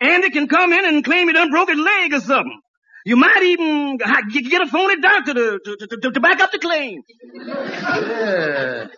Andy 0.00 0.30
can 0.30 0.48
come 0.48 0.72
in 0.72 0.86
and 0.86 1.04
claim 1.04 1.26
he 1.26 1.34
done 1.34 1.50
broke 1.50 1.68
his 1.68 1.78
leg 1.78 2.14
or 2.14 2.20
something. 2.20 2.58
You 3.08 3.16
might 3.16 3.42
even 3.42 3.96
get 3.96 4.60
a 4.60 4.66
phony 4.66 5.00
doctor 5.00 5.32
to, 5.32 5.58
to, 5.64 5.76
to, 5.76 5.96
to, 6.02 6.10
to 6.10 6.20
back 6.20 6.40
up 6.40 6.52
the 6.52 6.58
claim. 6.58 7.00
Yeah. 7.34 8.88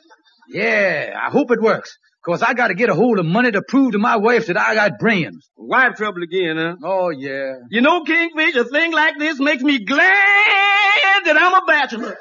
Yeah, 0.48 1.14
I 1.16 1.30
hope 1.30 1.52
it 1.52 1.62
works. 1.62 1.96
Cause 2.26 2.42
I 2.42 2.54
gotta 2.54 2.74
get 2.74 2.88
a 2.90 2.94
hold 2.94 3.20
of 3.20 3.24
money 3.24 3.52
to 3.52 3.62
prove 3.62 3.92
to 3.92 3.98
my 3.98 4.16
wife 4.16 4.48
that 4.48 4.56
I 4.58 4.74
got 4.74 4.98
brains. 4.98 5.48
Wife 5.56 5.94
trouble 5.94 6.24
again, 6.24 6.56
huh? 6.56 6.74
Oh 6.82 7.10
yeah. 7.10 7.52
You 7.70 7.82
know, 7.82 8.02
Kingfish, 8.02 8.56
a 8.56 8.64
thing 8.64 8.92
like 8.92 9.16
this 9.16 9.38
makes 9.38 9.62
me 9.62 9.84
glad 9.84 11.20
that 11.24 11.36
I'm 11.38 11.62
a 11.62 11.64
bachelor. 11.64 12.18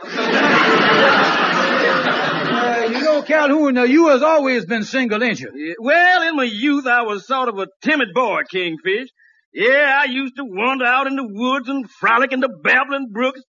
Uh, 1.59 2.87
you 2.91 3.01
know, 3.03 3.23
Calhoun, 3.23 3.77
uh, 3.79 3.83
you 3.83 4.09
has 4.09 4.21
always 4.21 4.65
been 4.65 4.83
single, 4.83 5.23
ain't 5.23 5.39
you? 5.39 5.51
Yeah, 5.55 5.73
Well, 5.79 6.21
in 6.29 6.35
my 6.35 6.43
youth, 6.43 6.85
I 6.85 7.01
was 7.01 7.25
sort 7.25 7.49
of 7.49 7.57
a 7.57 7.67
timid 7.81 8.13
boy, 8.13 8.43
Kingfish. 8.53 9.09
Yeah, 9.53 9.99
I 10.01 10.05
used 10.05 10.35
to 10.37 10.43
wander 10.45 10.85
out 10.85 11.07
in 11.07 11.15
the 11.15 11.27
woods 11.27 11.67
and 11.69 11.89
frolic 11.89 12.31
in 12.31 12.39
the 12.39 12.49
babbling 12.49 13.09
brooks. 13.11 13.41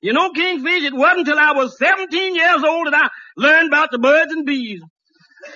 You 0.00 0.12
know, 0.12 0.30
Kingfish, 0.30 0.84
it 0.84 0.94
wasn't 0.94 1.26
until 1.26 1.38
I 1.38 1.52
was 1.52 1.76
17 1.78 2.34
years 2.36 2.62
old 2.62 2.86
that 2.86 2.94
I 2.94 3.08
learned 3.36 3.68
about 3.68 3.90
the 3.90 3.98
birds 3.98 4.32
and 4.32 4.46
bees. 4.46 4.80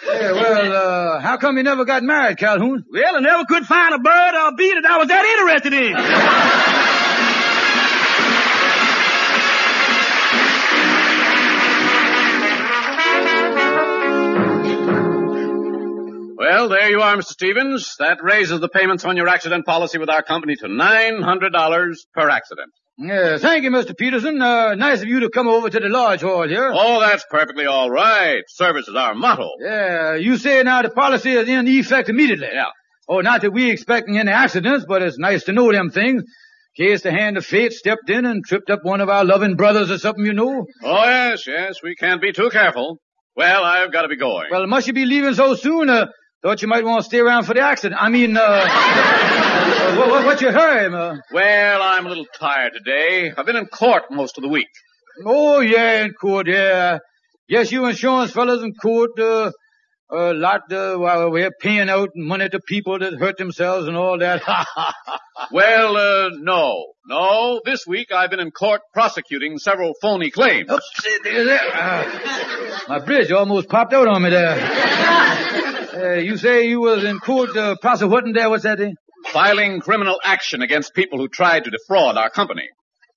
Yeah, 0.05 0.33
well, 0.33 0.73
uh, 0.73 1.21
how 1.21 1.37
come 1.37 1.57
you 1.57 1.63
never 1.63 1.85
got 1.85 2.03
married, 2.03 2.39
Calhoun? 2.39 2.85
Well, 2.91 3.17
I 3.17 3.21
never 3.21 3.45
could 3.45 3.65
find 3.67 3.95
a 3.95 3.99
bird 3.99 4.35
or 4.35 4.49
a 4.49 4.53
bee 4.53 4.75
that 4.75 4.85
I 4.85 4.99
was 4.99 5.09
that 5.09 5.25
interested 5.25 5.73
in. 5.73 6.72
you 16.93 17.01
are, 17.03 17.17
Mr. 17.17 17.25
Stevens. 17.33 17.95
That 17.99 18.19
raises 18.23 18.61
the 18.61 18.69
payments 18.69 19.05
on 19.05 19.17
your 19.17 19.29
accident 19.29 19.67
policy 19.67 19.99
with 19.99 20.09
our 20.11 20.23
company 20.23 20.55
to 20.57 20.67
$900 20.67 21.95
per 22.15 22.29
accident. 22.29 22.71
Yeah, 22.99 23.39
thank 23.39 23.65
you, 23.65 23.71
Mr. 23.71 23.97
Peterson. 23.97 24.41
Uh, 24.41 24.75
nice 24.75 25.01
of 25.03 25.09
you 25.09 25.21
to 25.21 25.31
come 25.31 25.49
over 25.49 25.71
to 25.71 25.81
the 25.81 25.89
lodge 25.89 26.21
hall 26.21 26.47
here. 26.47 26.71
Oh, 26.73 27.01
that's 27.01 27.25
perfectly 27.31 27.67
all 27.67 27.91
right. 27.91 28.43
Service 28.49 28.87
is 28.87 28.95
our 28.95 29.15
motto. 29.15 29.49
Yeah, 29.61 30.15
you 30.17 30.37
say 30.37 30.63
now 30.63 30.83
the 30.83 30.91
policy 30.91 31.31
is 31.33 31.49
in 31.49 31.67
effect 31.67 32.09
immediately. 32.11 32.49
Yeah. 32.53 32.67
Oh, 33.09 33.21
not 33.21 33.41
that 33.41 33.51
we 33.53 33.71
expecting 33.71 34.19
any 34.19 34.31
accidents, 34.31 34.85
but 34.87 35.03
it's 35.03 35.19
nice 35.19 35.45
to 35.45 35.53
know 35.53 35.73
them 35.73 35.91
things. 35.91 36.23
In 36.77 36.87
case 36.87 37.03
the 37.03 37.11
hand 37.11 37.37
of 37.37 37.45
fate 37.45 37.73
stepped 37.73 38.09
in 38.09 38.25
and 38.25 38.45
tripped 38.45 38.71
up 38.71 38.81
one 38.83 39.01
of 39.01 39.09
our 39.09 39.25
loving 39.25 39.57
brothers 39.57 39.91
or 39.91 39.99
something, 39.99 40.25
you 40.25 40.33
know. 40.33 40.65
Oh, 40.85 41.05
yes, 41.05 41.47
yes. 41.47 41.83
We 41.83 41.95
can't 41.97 42.21
be 42.23 42.33
too 42.33 42.51
careful. 42.51 42.99
Well, 43.35 43.65
I've 43.65 43.93
got 43.93 44.03
to 44.03 44.09
be 44.09 44.17
going. 44.17 44.49
Well, 44.51 44.67
must 44.67 44.87
you 44.87 44.93
be 44.93 45.07
leaving 45.07 45.35
so 45.35 45.55
soon? 45.55 45.89
Uh, 45.89 46.07
thought 46.43 46.61
you 46.61 46.69
might 46.69 46.85
want 46.85 47.03
to 47.03 47.05
stay 47.05 47.21
around 47.21 47.45
for 47.45 47.55
the 47.55 47.61
accident. 47.61 48.01
I 48.03 48.09
mean, 48.09 48.37
uh, 48.37 48.41
uh 48.43 49.95
what, 49.97 50.11
what, 50.11 50.27
what's 50.27 50.43
your 50.43 50.53
hurry, 50.53 50.93
uh? 50.93 51.17
Well, 51.33 51.83
I'm 51.83 52.05
a 52.05 52.09
little 52.09 52.27
tired 52.39 52.73
today. 52.75 53.33
I've 53.37 53.47
been 53.47 53.57
in 53.57 53.67
court 53.67 54.05
most 54.11 54.39
of 54.39 54.43
the 54.43 54.49
week. 54.49 54.69
Oh, 55.25 55.61
yeah, 55.61 56.05
in 56.05 56.13
court, 56.15 56.49
yeah. 56.49 56.99
Yes, 57.49 57.71
you 57.71 57.87
insurance 57.87 58.33
fellas 58.33 58.63
in 58.63 58.75
court, 58.75 59.19
uh, 59.21 59.53
a 60.11 60.35
lot, 60.35 60.71
uh, 60.73 60.97
while 60.97 61.31
we're 61.31 61.53
paying 61.61 61.89
out 61.89 62.11
money 62.17 62.49
to 62.49 62.61
people 62.67 62.99
that 62.99 63.15
hurt 63.15 63.39
themselves 63.39 63.87
and 63.87 63.97
all 63.97 64.19
that. 64.19 64.43
well, 65.53 65.97
uh, 65.97 66.31
no. 66.41 66.93
No, 67.07 67.61
this 67.65 67.87
week 67.87 68.13
I've 68.13 68.31
been 68.31 68.41
in 68.41 68.51
court 68.51 68.81
prosecuting 68.93 69.59
several 69.59 69.93
phony 70.01 70.31
claims. 70.31 70.71
Oops, 70.71 71.07
uh, 71.27 72.85
my 72.89 72.99
bridge 73.01 73.31
almost 73.33 73.69
popped 73.69 73.93
out 73.93 74.09
on 74.09 74.23
me 74.23 74.31
there. 74.31 74.57
Uh, 75.95 76.15
you 76.15 76.39
say 76.39 76.69
you 76.69 76.81
was 76.81 77.05
in 77.05 77.19
court 77.19 77.55
uh, 77.57 77.77
prosecuting 77.81 78.33
there, 78.33 78.49
what's 78.49 78.63
that? 78.63 78.81
Eh? 78.81 78.93
Filing 79.27 79.81
criminal 79.81 80.19
action 80.25 80.63
against 80.63 80.95
people 80.95 81.19
who 81.19 81.29
tried 81.29 81.65
to 81.65 81.71
defraud 81.71 82.17
our 82.17 82.31
company. 82.31 82.69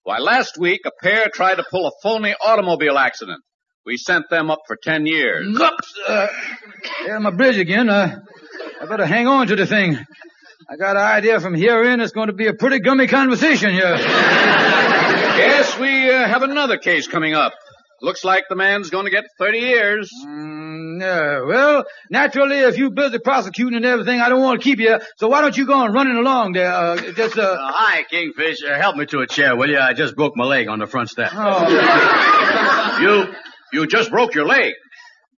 Why, 0.03 0.19
last 0.19 0.57
week 0.57 0.81
a 0.85 0.91
pair 1.01 1.29
tried 1.33 1.55
to 1.55 1.65
pull 1.71 1.87
a 1.87 1.91
phony 2.03 2.35
automobile 2.45 2.97
accident. 2.97 3.41
We 3.85 3.97
sent 3.97 4.29
them 4.29 4.51
up 4.51 4.59
for 4.67 4.77
ten 4.81 5.05
years. 5.05 5.47
Oops! 5.47 5.93
Uh, 6.07 6.27
yeah, 7.05 7.19
my 7.19 7.31
bridge 7.31 7.57
again. 7.57 7.87
Uh, 7.87 8.19
I 8.81 8.85
better 8.85 9.05
hang 9.05 9.27
on 9.27 9.47
to 9.47 9.55
the 9.55 9.65
thing. 9.65 9.97
I 10.69 10.75
got 10.75 10.97
an 10.97 11.03
idea 11.03 11.39
from 11.39 11.53
here 11.53 11.83
in 11.83 12.01
it's 12.01 12.11
going 12.11 12.27
to 12.27 12.33
be 12.33 12.47
a 12.47 12.53
pretty 12.53 12.79
gummy 12.79 13.07
conversation 13.07 13.71
here. 13.71 13.95
yes, 13.97 15.77
we 15.79 16.09
uh, 16.11 16.27
have 16.27 16.41
another 16.43 16.77
case 16.77 17.07
coming 17.07 17.35
up. 17.35 17.53
Looks 18.05 18.23
like 18.23 18.43
the 18.49 18.55
man's 18.55 18.91
going 18.91 19.05
to 19.05 19.11
get 19.11 19.23
30 19.39 19.57
years. 19.57 20.11
Mm, 20.27 21.01
yeah, 21.01 21.41
well, 21.41 21.85
naturally, 22.11 22.59
if 22.59 22.77
you 22.77 22.91
busy 22.91 23.17
prosecuting 23.17 23.77
and 23.77 23.83
everything, 23.83 24.21
I 24.21 24.29
don't 24.29 24.43
want 24.43 24.61
to 24.61 24.63
keep 24.63 24.77
you. 24.77 24.99
So 25.17 25.27
why 25.27 25.41
don't 25.41 25.57
you 25.57 25.65
go 25.65 25.73
on 25.73 25.91
running 25.91 26.15
along 26.15 26.53
there? 26.53 26.71
Uh, 26.71 26.97
just, 27.13 27.35
uh... 27.35 27.41
uh 27.41 27.57
hi, 27.59 28.03
Kingfish. 28.03 28.63
Uh, 28.63 28.75
help 28.75 28.95
me 28.95 29.07
to 29.07 29.21
a 29.21 29.27
chair, 29.27 29.55
will 29.55 29.71
you? 29.71 29.79
I 29.79 29.93
just 29.93 30.15
broke 30.15 30.33
my 30.35 30.45
leg 30.45 30.67
on 30.67 30.77
the 30.77 30.85
front 30.85 31.09
step. 31.09 31.31
Oh. 31.33 32.99
you 33.01 33.33
you 33.73 33.87
just 33.87 34.11
broke 34.11 34.35
your 34.35 34.45
leg. 34.45 34.73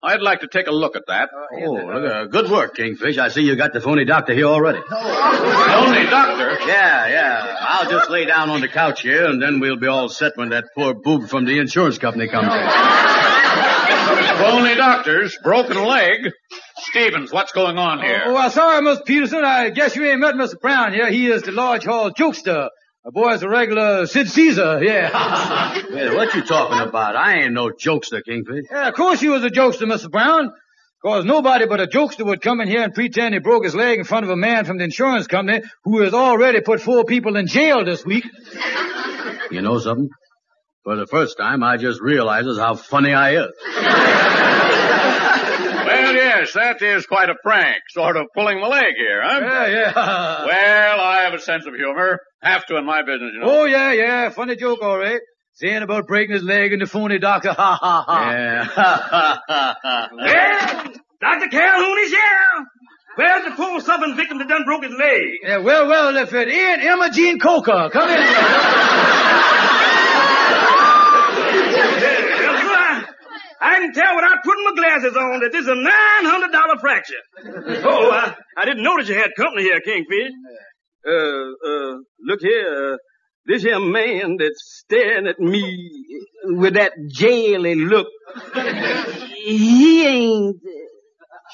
I'd 0.07 0.23
like 0.23 0.41
to 0.41 0.47
take 0.47 0.69
a 0.69 0.71
look 0.71 0.95
at 0.95 1.03
that. 1.09 1.31
Oh, 1.35 1.73
look, 1.73 2.11
uh, 2.13 2.25
good 2.27 2.49
work, 2.49 2.77
Kingfish. 2.77 3.19
I 3.19 3.27
see 3.29 3.43
you 3.43 3.57
got 3.57 3.73
the 3.73 3.81
phony 3.81 4.05
doctor 4.05 4.35
here 4.35 4.47
already. 4.47 4.79
phony 4.79 6.07
doctor? 6.07 6.59
Yeah, 6.67 7.09
yeah. 7.09 7.57
I'll 7.61 7.91
just 7.91 8.09
lay 8.09 8.25
down 8.25 8.49
on 8.51 8.61
the 8.61 8.69
couch 8.69 9.03
here, 9.03 9.25
and 9.25 9.43
then 9.43 9.59
we'll 9.59 9.79
be 9.79 9.89
all 9.89 10.09
set 10.09 10.37
when 10.37 10.51
that 10.51 10.67
poor 10.77 10.95
boob 10.95 11.29
from 11.29 11.45
the 11.45 11.59
insurance 11.59 11.99
company 11.99 12.29
comes 12.29 12.47
in. 12.47 12.53
phony 14.39 14.77
doctors, 14.77 15.37
broken 15.43 15.83
leg. 15.83 16.31
Stevens, 16.77 17.33
what's 17.33 17.51
going 17.51 17.77
on 17.77 18.01
here? 18.01 18.23
Oh, 18.27 18.35
well, 18.35 18.51
sorry, 18.51 18.83
Mr. 18.87 19.05
Peterson. 19.05 19.45
I 19.45 19.71
guess 19.71 19.97
you 19.97 20.05
ain't 20.05 20.21
met 20.21 20.37
Mr. 20.37 20.61
Brown 20.61 20.93
here. 20.93 21.11
He 21.11 21.27
is 21.27 21.43
the 21.43 21.53
lodge 21.53 21.85
hall 21.85 22.13
jokester. 22.13 22.69
The 23.07 23.13
boy's 23.13 23.41
a 23.45 23.49
regular 23.49 24.05
Sid 24.09 24.29
Caesar, 24.31 24.83
yeah. 24.83 25.11
yeah, 25.93 26.15
what 26.15 26.35
you 26.35 26.43
talking 26.43 26.81
about? 26.81 27.15
I 27.15 27.45
ain't 27.45 27.53
no 27.53 27.69
jokester, 27.69 28.21
Kingfish. 28.21 28.65
Yeah, 28.69 28.89
of 28.89 28.95
course 28.95 29.23
you 29.23 29.31
was 29.31 29.45
a 29.45 29.49
jokester, 29.49 29.83
Mr. 29.83 30.11
Brown. 30.11 30.51
Cause 31.05 31.25
nobody 31.25 31.67
but 31.67 31.81
a 31.81 31.87
jokester 31.87 32.27
would 32.27 32.41
come 32.41 32.61
in 32.61 32.67
here 32.67 32.83
and 32.83 32.93
pretend 32.93 33.33
he 33.33 33.39
broke 33.39 33.63
his 33.63 33.77
leg 33.77 34.01
in 34.01 34.05
front 34.05 34.25
of 34.25 34.31
a 34.31 34.37
man 34.37 34.65
from 34.65 34.79
the 34.79 34.83
insurance 34.83 35.29
company 35.29 35.63
who 35.85 36.03
has 36.03 36.15
already 36.15 36.63
put 36.63 36.81
four 36.81 37.05
people 37.05 37.37
in 37.37 37.47
jail 37.47 37.85
this 37.85 38.05
week. 38.05 38.25
You 39.53 39.63
know 39.63 39.79
something? 39.79 40.09
For 40.83 40.97
the 40.97 41.07
first 41.07 41.39
time, 41.39 41.63
I 41.63 41.77
just 41.77 42.01
realizes 42.01 42.59
how 42.59 42.75
funny 42.75 43.13
I 43.13 43.37
is. 43.37 44.33
Well, 46.55 46.65
yes, 46.65 46.79
that 46.81 46.87
is 46.87 47.07
quite 47.07 47.31
a 47.31 47.35
prank, 47.43 47.83
sort 47.91 48.17
of 48.17 48.27
pulling 48.35 48.61
my 48.61 48.69
leg 48.69 48.95
here, 48.97 49.23
huh? 49.23 49.41
Yeah, 49.41 49.67
yeah. 49.67 49.93
well, 50.47 51.01
I 51.01 51.23
have 51.23 51.35
a 51.35 51.39
sense 51.41 51.67
of 51.67 51.75
humor. 51.75 52.19
Have 52.43 52.67
to 52.67 52.77
in 52.77 52.85
my 52.85 53.03
business, 53.03 53.33
you 53.35 53.41
know. 53.41 53.61
Oh, 53.61 53.65
yeah, 53.65 53.93
yeah. 53.93 54.31
Funny 54.31 54.57
joke, 54.57 54.81
all 54.83 54.99
right. 54.99 55.21
Saying 55.55 55.83
about 55.83 56.07
breaking 56.07 56.35
his 56.35 56.43
leg 56.43 56.73
in 56.73 56.81
the 56.81 56.87
phony 56.87 57.19
doctor. 57.19 57.53
Ha, 57.53 57.79
ha, 57.81 58.05
ha. 58.07 58.31
Yeah. 58.31 58.65
Ha, 58.65 59.43
ha, 59.49 59.77
ha, 59.83 60.09
Well, 60.13 60.93
Dr. 61.21 61.49
Calhoun 61.49 61.99
is 62.01 62.11
here. 62.11 62.67
Where's 63.17 63.45
the 63.47 63.53
poor 63.53 63.81
suffering 63.81 64.15
victim 64.15 64.39
that 64.39 64.49
done 64.49 64.65
broke 64.65 64.85
his 64.85 64.93
leg? 64.93 65.23
Yeah, 65.43 65.59
well, 65.59 65.89
well, 65.89 66.17
if 66.19 66.35
it 66.35 66.49
ain't 66.49 66.83
Emma 66.83 67.11
Jean 67.11 67.39
Coker. 67.41 67.89
Come 67.91 68.11
in. 68.11 68.17
I 73.61 73.79
can 73.79 73.93
tell 73.93 74.17
without 74.17 74.43
putting 74.45 74.65
my 74.65 74.75
glasses 74.75 75.17
on 75.17 75.41
that 75.41 75.53
this 75.53 75.63
is 75.63 75.69
a 75.69 75.75
$900 75.75 76.81
fracture. 76.81 77.15
Oh, 77.89 78.11
I, 78.11 78.35
I 78.57 78.65
didn't 78.65 78.83
notice 78.83 79.09
you 79.09 79.15
had 79.15 79.31
company 79.37 79.63
here, 79.63 79.81
Kingfish. 79.81 80.33
Uh, 81.07 81.11
uh, 81.13 81.99
look 82.21 82.41
here, 82.41 82.95
uh, 82.95 82.97
this 83.47 83.63
here 83.63 83.79
man 83.79 84.37
that's 84.39 84.81
staring 84.85 85.27
at 85.29 85.39
me 85.39 85.89
with 86.45 86.75
that 86.75 86.93
jaily 87.17 87.77
look, 87.89 88.09
he 89.45 90.07
ain't... 90.07 90.57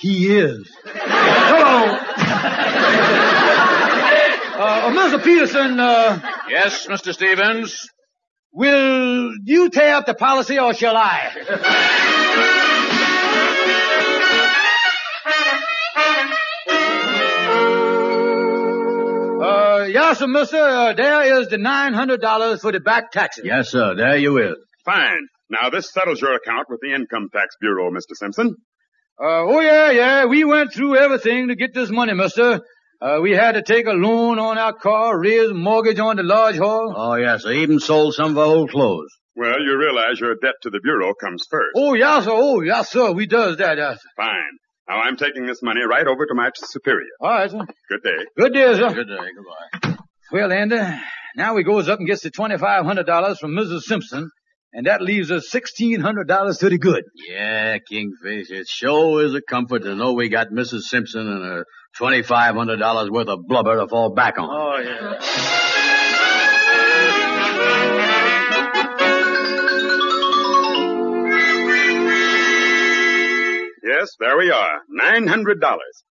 He 0.00 0.34
is. 0.34 0.70
Hello. 0.84 1.98
uh, 4.58 4.90
Mr. 4.90 5.22
Peterson, 5.22 5.78
uh... 5.78 6.18
Yes, 6.48 6.86
Mr. 6.86 7.12
Stevens? 7.12 7.88
Will 8.54 9.32
you 9.44 9.70
tear 9.70 9.94
up 9.94 10.04
the 10.04 10.12
policy 10.12 10.58
or 10.58 10.74
shall 10.74 10.94
I? 10.94 11.30
uh, 19.42 19.86
yes, 19.86 20.18
sir, 20.18 20.26
mister. 20.26 20.58
Uh, 20.58 20.92
there 20.92 21.40
is 21.40 21.48
the 21.48 21.56
$900 21.56 22.60
for 22.60 22.72
the 22.72 22.80
back 22.80 23.10
taxes. 23.10 23.44
Yes, 23.46 23.70
sir. 23.70 23.94
There 23.96 24.18
you 24.18 24.36
is. 24.36 24.56
Fine. 24.84 25.28
Now, 25.48 25.70
this 25.70 25.90
settles 25.90 26.20
your 26.20 26.34
account 26.34 26.66
with 26.68 26.80
the 26.82 26.94
Income 26.94 27.30
Tax 27.32 27.56
Bureau, 27.58 27.90
Mr. 27.90 28.14
Simpson. 28.14 28.54
Uh, 29.18 29.48
oh, 29.48 29.60
yeah, 29.60 29.90
yeah. 29.92 30.24
We 30.26 30.44
went 30.44 30.74
through 30.74 30.96
everything 30.96 31.48
to 31.48 31.56
get 31.56 31.72
this 31.72 31.90
money, 31.90 32.12
mister. 32.12 32.60
Uh, 33.02 33.18
we 33.20 33.32
had 33.32 33.52
to 33.52 33.62
take 33.62 33.86
a 33.86 33.90
loan 33.92 34.38
on 34.38 34.58
our 34.58 34.72
car, 34.72 35.18
raise 35.18 35.50
a 35.50 35.54
mortgage 35.54 35.98
on 35.98 36.14
the 36.16 36.22
lodge 36.22 36.56
hall. 36.56 36.94
Oh, 36.96 37.14
yes, 37.16 37.44
I 37.44 37.54
even 37.54 37.80
sold 37.80 38.14
some 38.14 38.30
of 38.30 38.38
our 38.38 38.44
old 38.44 38.70
clothes. 38.70 39.10
Well, 39.34 39.60
you 39.60 39.76
realize 39.76 40.20
your 40.20 40.36
debt 40.36 40.54
to 40.62 40.70
the 40.70 40.78
Bureau 40.80 41.12
comes 41.14 41.44
first. 41.50 41.72
Oh, 41.74 41.94
yes, 41.94 42.24
sir. 42.24 42.30
Oh, 42.32 42.60
yes, 42.60 42.90
sir. 42.92 43.10
We 43.10 43.26
does 43.26 43.56
that, 43.56 43.76
yes. 43.76 43.98
Fine. 44.16 44.52
Now, 44.88 45.00
I'm 45.00 45.16
taking 45.16 45.46
this 45.46 45.62
money 45.64 45.80
right 45.82 46.06
over 46.06 46.26
to 46.26 46.34
my 46.34 46.50
superior. 46.54 47.08
All 47.20 47.30
right, 47.30 47.50
sir. 47.50 47.66
Good 47.88 48.02
day. 48.04 48.24
Good 48.38 48.52
day, 48.52 48.74
sir. 48.76 48.92
Good 48.92 49.08
day. 49.08 49.80
Goodbye. 49.82 49.96
Well, 50.30 50.52
Andy, 50.52 50.78
now 51.36 51.56
he 51.56 51.64
goes 51.64 51.88
up 51.88 51.98
and 51.98 52.06
gets 52.06 52.22
the 52.22 52.30
$2,500 52.30 53.38
from 53.38 53.50
Mrs. 53.52 53.80
Simpson, 53.82 54.30
and 54.72 54.87
that 54.87 55.02
leaves 55.02 55.30
us 55.30 55.50
$1,600 55.52 56.58
to 56.61 56.68
the 56.68 56.78
good. 56.78 57.04
Yeah, 57.28 57.78
Kingfish, 57.78 58.50
it 58.50 58.66
sure 58.68 59.24
is 59.24 59.35
a 59.35 59.42
comfort 59.42 59.82
to 59.82 59.94
know 59.94 60.14
we 60.14 60.28
got 60.28 60.48
Mrs. 60.48 60.82
Simpson 60.82 61.28
and 61.28 61.44
her 61.44 61.66
$2,500 62.00 63.11
worth 63.11 63.28
of 63.28 63.46
blubber 63.46 63.76
to 63.76 63.87
fall 63.88 64.14
back 64.14 64.38
on. 64.38 64.48
Oh, 64.50 64.78
yeah. 64.82 66.22
Yes, 73.85 74.11
there 74.20 74.38
we 74.38 74.50
are. 74.50 74.80
$900. 75.00 75.61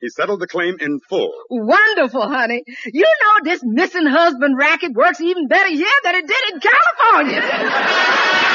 He 0.01 0.09
settled 0.09 0.41
the 0.41 0.47
claim 0.47 0.77
in 0.81 1.01
full. 1.09 1.33
Wonderful, 1.51 2.29
honey. 2.29 2.63
You 2.87 3.03
know 3.03 3.41
this 3.43 3.61
missing 3.65 4.07
husband 4.07 4.57
racket 4.57 4.93
works 4.95 5.21
even 5.21 5.49
better 5.49 5.69
here 5.71 5.87
than 6.05 6.15
it 6.15 6.27
did 6.27 6.55
in 6.55 6.61
California. 6.61 8.43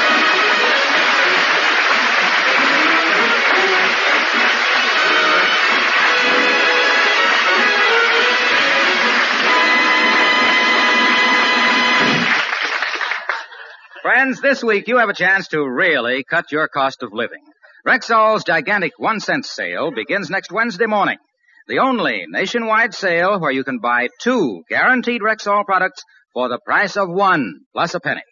Friends, 14.02 14.40
this 14.40 14.64
week 14.64 14.88
you 14.88 14.98
have 14.98 15.10
a 15.10 15.14
chance 15.14 15.46
to 15.48 15.64
really 15.64 16.24
cut 16.24 16.50
your 16.50 16.66
cost 16.66 17.04
of 17.04 17.12
living. 17.12 17.44
Rexall's 17.86 18.42
gigantic 18.42 18.94
one 18.98 19.20
cent 19.20 19.46
sale 19.46 19.92
begins 19.92 20.28
next 20.28 20.50
Wednesday 20.50 20.86
morning. 20.86 21.18
The 21.68 21.78
only 21.78 22.24
nationwide 22.26 22.94
sale 22.94 23.38
where 23.38 23.52
you 23.52 23.62
can 23.62 23.78
buy 23.78 24.08
two 24.20 24.64
guaranteed 24.68 25.20
Rexall 25.20 25.64
products 25.64 26.02
for 26.34 26.48
the 26.48 26.58
price 26.66 26.96
of 26.96 27.10
one 27.10 27.60
plus 27.72 27.94
a 27.94 28.00
penny. 28.00 28.24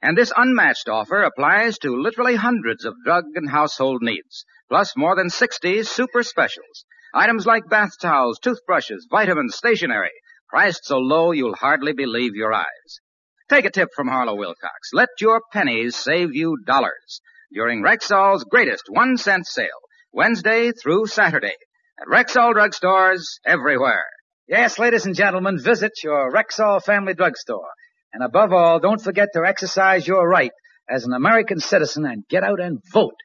And 0.00 0.16
this 0.16 0.32
unmatched 0.36 0.88
offer 0.88 1.24
applies 1.24 1.78
to 1.78 2.00
literally 2.00 2.36
hundreds 2.36 2.84
of 2.84 2.94
drug 3.04 3.24
and 3.34 3.50
household 3.50 4.02
needs, 4.02 4.44
plus 4.68 4.96
more 4.96 5.16
than 5.16 5.30
60 5.30 5.82
super 5.82 6.22
specials. 6.22 6.84
Items 7.12 7.44
like 7.44 7.68
bath 7.68 7.98
towels, 8.00 8.38
toothbrushes, 8.38 9.08
vitamins, 9.10 9.56
stationery, 9.56 10.12
priced 10.48 10.84
so 10.84 10.98
low 10.98 11.32
you'll 11.32 11.56
hardly 11.56 11.92
believe 11.92 12.36
your 12.36 12.52
eyes. 12.52 13.00
Take 13.48 13.64
a 13.64 13.70
tip 13.70 13.88
from 13.94 14.08
Harlow 14.08 14.36
Wilcox. 14.36 14.90
Let 14.92 15.08
your 15.20 15.40
pennies 15.52 15.96
save 15.96 16.34
you 16.34 16.56
dollars 16.66 17.20
during 17.52 17.82
Rexall's 17.82 18.44
greatest 18.44 18.84
one 18.88 19.16
cent 19.16 19.46
sale, 19.46 19.68
Wednesday 20.12 20.72
through 20.72 21.06
Saturday, 21.06 21.54
at 22.00 22.08
Rexall 22.08 22.54
drugstores 22.54 23.22
everywhere. 23.44 24.04
Yes, 24.48 24.78
ladies 24.78 25.06
and 25.06 25.14
gentlemen, 25.14 25.58
visit 25.58 25.92
your 26.02 26.32
Rexall 26.32 26.82
family 26.82 27.14
drugstore. 27.14 27.68
And 28.12 28.22
above 28.22 28.52
all, 28.52 28.80
don't 28.80 29.00
forget 29.00 29.28
to 29.34 29.44
exercise 29.46 30.06
your 30.06 30.28
right 30.28 30.52
as 30.88 31.04
an 31.04 31.12
American 31.12 31.60
citizen 31.60 32.04
and 32.04 32.26
get 32.28 32.42
out 32.42 32.60
and 32.60 32.78
vote. 32.92 33.16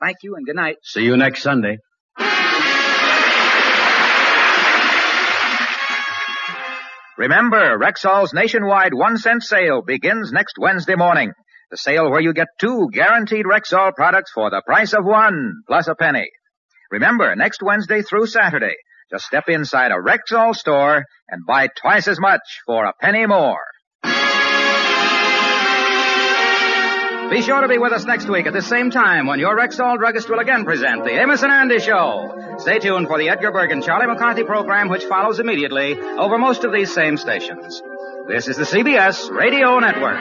Thank 0.00 0.18
you 0.22 0.36
and 0.36 0.46
good 0.46 0.56
night. 0.56 0.76
See 0.82 1.02
you 1.02 1.16
next 1.16 1.42
Sunday. 1.42 1.78
Remember, 7.18 7.76
Rexall's 7.76 8.32
nationwide 8.32 8.94
one 8.94 9.16
cent 9.18 9.42
sale 9.42 9.82
begins 9.82 10.30
next 10.30 10.54
Wednesday 10.56 10.94
morning. 10.94 11.32
The 11.72 11.76
sale 11.76 12.08
where 12.12 12.20
you 12.20 12.32
get 12.32 12.46
two 12.60 12.88
guaranteed 12.92 13.44
Rexall 13.44 13.92
products 13.96 14.30
for 14.32 14.50
the 14.50 14.62
price 14.64 14.94
of 14.94 15.04
one, 15.04 15.54
plus 15.66 15.88
a 15.88 15.96
penny. 15.96 16.30
Remember, 16.92 17.34
next 17.34 17.60
Wednesday 17.60 18.02
through 18.02 18.26
Saturday, 18.26 18.76
just 19.10 19.24
step 19.24 19.48
inside 19.48 19.90
a 19.90 19.96
Rexall 19.96 20.54
store 20.54 21.04
and 21.28 21.44
buy 21.44 21.66
twice 21.76 22.06
as 22.06 22.20
much 22.20 22.40
for 22.64 22.84
a 22.84 22.92
penny 23.00 23.26
more. 23.26 23.64
Be 27.30 27.42
sure 27.42 27.60
to 27.60 27.68
be 27.68 27.76
with 27.76 27.92
us 27.92 28.04
next 28.04 28.26
week 28.28 28.46
at 28.46 28.54
the 28.54 28.62
same 28.62 28.90
time 28.90 29.26
when 29.26 29.38
your 29.38 29.54
Rexall 29.54 29.98
druggist 29.98 30.30
will 30.30 30.38
again 30.38 30.64
present 30.64 31.04
the 31.04 31.10
Amos 31.10 31.42
and 31.42 31.52
Andy 31.52 31.78
Show. 31.78 32.56
Stay 32.58 32.78
tuned 32.78 33.06
for 33.06 33.18
the 33.18 33.28
Edgar 33.28 33.52
Bergen 33.52 33.78
and 33.78 33.84
Charlie 33.84 34.06
McCarthy 34.06 34.44
program, 34.44 34.88
which 34.88 35.04
follows 35.04 35.38
immediately 35.38 36.00
over 36.00 36.38
most 36.38 36.64
of 36.64 36.72
these 36.72 36.92
same 36.92 37.18
stations. 37.18 37.82
This 38.28 38.48
is 38.48 38.56
the 38.56 38.64
CBS 38.64 39.30
Radio 39.30 39.78
Network. 39.78 40.18